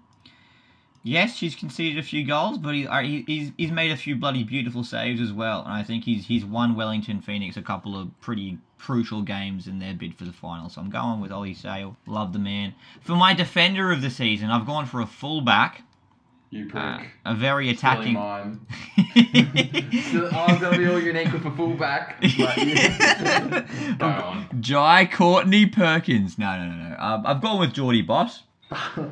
[1.06, 4.86] Yes, she's conceded a few goals, but he, he's he's made a few bloody beautiful
[4.86, 8.58] saves as well, and I think he's he's won Wellington Phoenix a couple of pretty
[8.80, 10.70] crucial games in their bid for the final.
[10.70, 11.98] So I'm going with Ollie Sail.
[12.08, 12.74] Love the man.
[13.02, 15.84] For my defender of the season, I've gone for a fullback,
[16.54, 16.84] You prick.
[16.84, 18.14] uh, a very attacking.
[18.14, 18.60] mine.
[20.12, 22.18] So I was gonna be all unique with a fullback.
[22.38, 23.96] Yeah.
[23.98, 24.48] Go on.
[24.60, 26.38] Jai Courtney Perkins.
[26.38, 26.96] No, no, no, no.
[27.00, 28.44] Um, I've gone with Geordie Bos.
[28.72, 29.12] I'm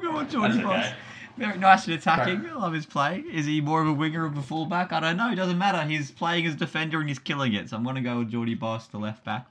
[0.00, 0.76] going with Geordie Bos.
[0.76, 0.94] okay.
[1.36, 2.46] Very nice and attacking.
[2.46, 3.22] I love his play.
[3.30, 4.92] Is he more of a winger or a fullback?
[4.92, 5.30] I don't know.
[5.30, 5.82] It doesn't matter.
[5.86, 7.68] He's playing as defender and he's killing it.
[7.68, 9.46] So I'm going to go with Geordie Bos, the left back.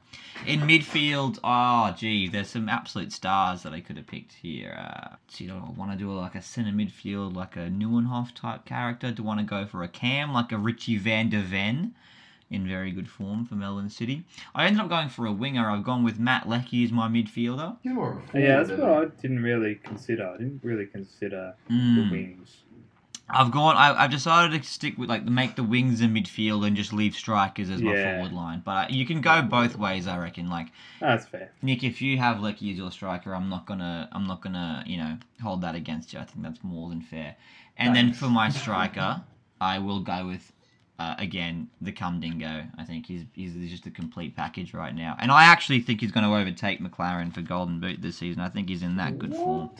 [0.47, 4.75] In midfield, oh, gee, there's some absolute stars that I could have picked here.
[4.77, 8.65] Uh, so you don't want to do like a centre midfield, like a Nieuwenhof type
[8.65, 9.11] character?
[9.11, 11.93] Do you want to go for a cam, like a Richie Van der Venne?
[12.55, 14.23] In very good form for Melbourne City.
[14.55, 15.69] I ended up going for a winger.
[15.69, 17.75] I've gone with Matt Leckie as my midfielder.
[17.83, 20.25] He's more of a forward Yeah, that's what I didn't really consider.
[20.25, 21.95] I didn't really consider Mm.
[21.95, 22.63] the wings.
[23.29, 23.75] I've gone.
[23.75, 27.13] I, I've decided to stick with like make the wings and midfield and just leave
[27.15, 28.61] strikers as my forward line.
[28.63, 30.49] But uh, you can go both ways, I reckon.
[30.49, 30.67] Like
[31.01, 31.51] That's fair.
[31.61, 34.07] Nick, if you have Leckie as your striker, I'm not gonna.
[34.13, 34.83] I'm not gonna.
[34.85, 36.19] You know, hold that against you.
[36.19, 37.35] I think that's more than fair.
[37.77, 39.23] And then for my striker,
[39.59, 40.53] I will go with.
[40.97, 42.63] Uh, again, the Cum Dingo.
[42.77, 46.11] I think he's, he's just a complete package right now, and I actually think he's
[46.11, 48.41] going to overtake Maclaren for Golden Boot this season.
[48.41, 49.71] I think he's in that good form.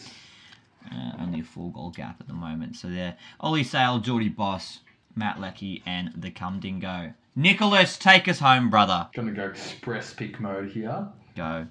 [0.92, 2.76] Uh, only a four goal gap at the moment.
[2.76, 4.80] So there, Ollie Sail, Geordie Bos,
[5.16, 7.14] Matt Leckie, and the Cum Dingo.
[7.36, 9.08] Nicholas, take us home, brother.
[9.14, 11.08] Gonna go express pick mode here.
[11.36, 11.66] Go.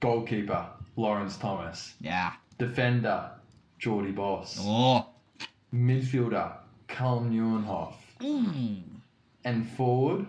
[0.00, 1.94] Goalkeeper, Lawrence Thomas.
[2.00, 2.32] Yeah.
[2.58, 3.30] Defender,
[3.78, 4.58] Geordie Bos.
[4.60, 5.06] Oh.
[5.74, 6.52] Midfielder,
[6.90, 7.94] Calem Nieuwenhof.
[8.20, 8.82] Mm.
[9.44, 10.26] And forward,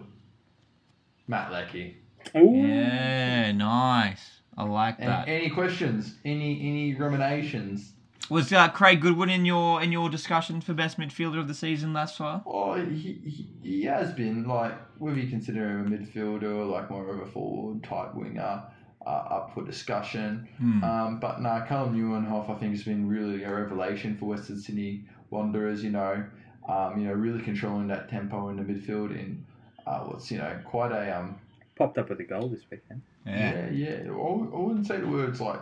[1.27, 1.97] Matt Leckie.
[2.35, 2.55] Ooh.
[2.55, 4.41] Yeah, nice.
[4.57, 5.27] I like And that.
[5.27, 6.15] any questions?
[6.23, 7.93] Any any ruminations?
[8.29, 11.93] Was uh, Craig Goodwin in your in your discussion for best midfielder of the season
[11.93, 12.43] thus far?
[12.45, 16.89] Oh, he, he, he has been like whether you consider him a midfielder or like
[16.89, 18.63] more of a forward type winger,
[19.05, 20.47] uh, up for discussion.
[20.57, 20.83] Hmm.
[20.83, 25.05] Um, but no, Calem Nieuwenhof I think has been really a revelation for Western Sydney
[25.29, 25.83] Wanderers.
[25.83, 26.23] You know,
[26.71, 29.45] um, you know, really controlling that tempo in the midfield in
[29.85, 31.37] uh, what's you know quite a um
[31.77, 33.01] Popped up with a goal this weekend.
[33.25, 33.69] Yeah.
[33.71, 34.11] yeah yeah.
[34.11, 35.59] I I wouldn't say the words like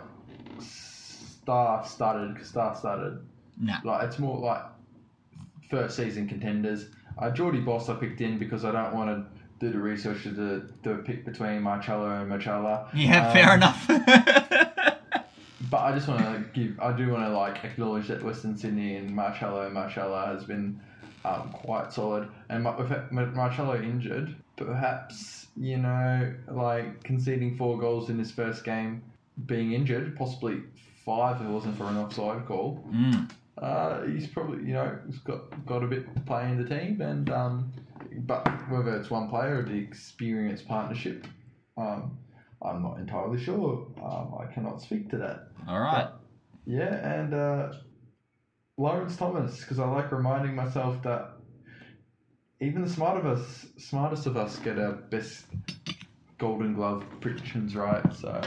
[0.60, 3.18] star started star started.
[3.58, 3.78] Nah.
[3.84, 4.62] Like it's more like
[5.70, 6.88] first season contenders.
[7.18, 9.26] Uh, Geordie Bos I picked in because I don't want to
[9.64, 12.88] do the research to do, do pick between Marcello and Machala.
[12.94, 13.86] Yeah, Um, fair enough.
[15.70, 18.96] But I just want to give, I do want to like acknowledge that Western Sydney
[18.96, 20.80] and Marcello and Marcella has been
[21.24, 22.28] um, quite solid.
[22.48, 28.30] And Mar- with Mar- Marcello injured, perhaps you know like conceding four goals in his
[28.30, 29.02] first game,
[29.46, 30.62] being injured, possibly
[31.04, 32.84] five if it wasn't for an offside call.
[32.90, 33.30] Mm.
[33.58, 37.00] Uh, he's probably you know he's got got a bit to play in the team,
[37.00, 37.72] and um,
[38.18, 41.26] but whether it's one player or the experienced partnership,
[41.76, 42.16] um,
[42.62, 43.86] I'm not entirely sure.
[44.02, 45.48] Um, I cannot speak to that.
[45.68, 46.08] All right.
[46.66, 47.72] Yeah, and uh,
[48.80, 51.32] Lawrence Thomas, because I like reminding myself that
[52.62, 55.44] even the smart of us, smartest of us, get our best
[56.38, 58.02] Golden Glove predictions right.
[58.14, 58.28] So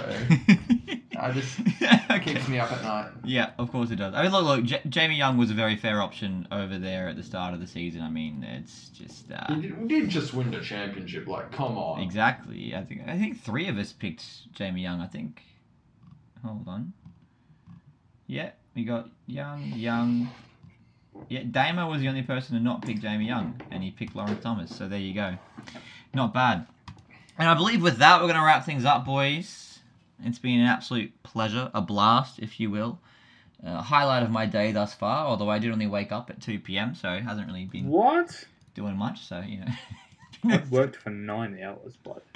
[1.20, 1.60] I just
[2.10, 2.20] okay.
[2.34, 3.12] keeps me up at night.
[3.24, 4.16] Yeah, of course it does.
[4.16, 4.64] I mean, look, look.
[4.66, 7.68] J- Jamie Young was a very fair option over there at the start of the
[7.68, 8.02] season.
[8.02, 11.28] I mean, it's just uh, He did, we did just win the championship.
[11.28, 12.02] Like, come on.
[12.02, 12.76] exactly.
[12.76, 14.99] I think I think three of us picked Jamie Young.
[14.99, 15.44] I think.
[16.44, 16.94] Hold on.
[18.26, 20.30] Yeah, we got Young, Young.
[21.30, 24.41] Yeah, Damo was the only person to not pick Jamie Young, and he picked Lawrence
[24.44, 24.76] Thomas.
[24.76, 25.36] So there you go.
[26.14, 26.66] Not bad.
[27.38, 29.80] And I believe with that, we're going to wrap things up, boys.
[30.24, 33.00] It's been an absolute pleasure, a blast, if you will.
[33.66, 36.60] Uh, highlight of my day thus far, although I did only wake up at 2
[36.60, 38.45] p.m., so it hasn't really been What?
[38.76, 39.68] doing much, so, you know.
[40.54, 42.24] I've worked for nine hours, but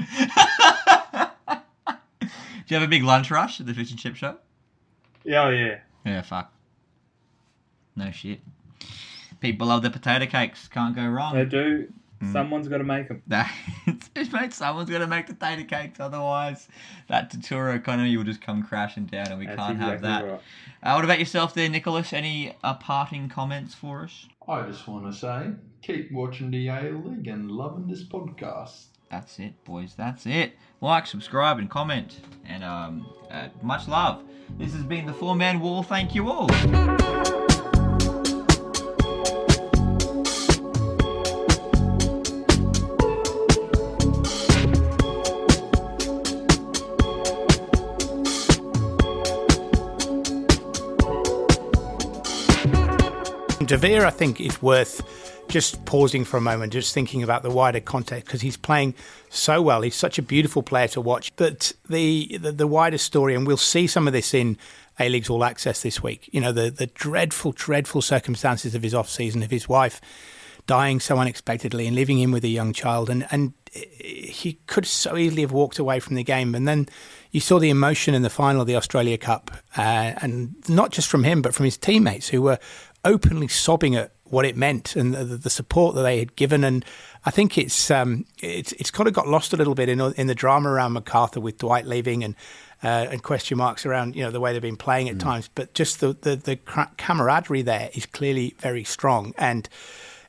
[2.67, 4.43] Do you have a big lunch rush at the fish and chip shop?
[5.23, 5.79] yeah, oh, yeah.
[6.07, 6.53] Yeah, fuck.
[7.95, 8.39] No shit.
[9.41, 10.67] People love the potato cakes.
[10.67, 11.35] Can't go wrong.
[11.35, 11.87] They do.
[12.23, 12.31] Mm.
[12.31, 13.21] Someone's got to make them.
[13.27, 13.51] That
[14.33, 16.67] mate, someone's gonna make the potato cakes, otherwise
[17.09, 20.25] that Tatura economy will just come crashing down, and we That's can't have that.
[20.25, 20.39] right.
[20.81, 22.13] Uh, what about yourself, there, Nicholas?
[22.13, 24.25] Any uh, parting comments for us?
[24.47, 25.51] I just want to say,
[25.83, 28.85] keep watching the A League and loving this podcast.
[29.09, 29.93] That's it, boys.
[29.95, 30.53] That's it.
[30.81, 32.19] Like, subscribe, and comment.
[32.45, 34.23] And um, uh, much love.
[34.57, 35.83] This has been the Four Man Wall.
[35.83, 36.47] Thank you all.
[53.67, 57.79] De I think, is worth just pausing for a moment, just thinking about the wider
[57.79, 58.93] context because he's playing
[59.29, 59.81] so well.
[59.81, 61.35] He's such a beautiful player to watch.
[61.35, 64.57] But the, the, the wider story, and we'll see some of this in
[64.99, 66.29] A League's All Access this week.
[66.31, 70.01] You know, the the dreadful, dreadful circumstances of his off season, of his wife
[70.65, 75.15] dying so unexpectedly and leaving him with a young child, and and he could so
[75.17, 76.55] easily have walked away from the game.
[76.55, 76.87] And then
[77.31, 81.07] you saw the emotion in the final of the Australia Cup, uh, and not just
[81.07, 82.59] from him, but from his teammates who were
[83.05, 86.63] openly sobbing at what it meant and the, the, support that they had given.
[86.63, 86.83] And
[87.25, 90.27] I think it's um, it's it's kind of got lost a little bit in in
[90.27, 92.35] the drama around Macarthur with Dwight leaving and.
[92.83, 95.19] Uh, and question marks around you know the way they've been playing at mm.
[95.19, 96.55] times, but just the, the the
[96.97, 99.67] camaraderie there is clearly very strong, and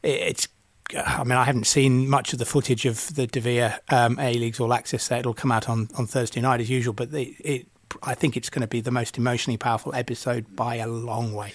[0.02, 0.48] it's
[0.96, 4.32] I mean, I haven't seen much of the footage of the De Vere um, A
[4.34, 5.18] Leagues All Access there.
[5.18, 7.66] It'll come out on, on Thursday night as usual, but the, it,
[8.02, 11.52] I think it's going to be the most emotionally powerful episode by a long way.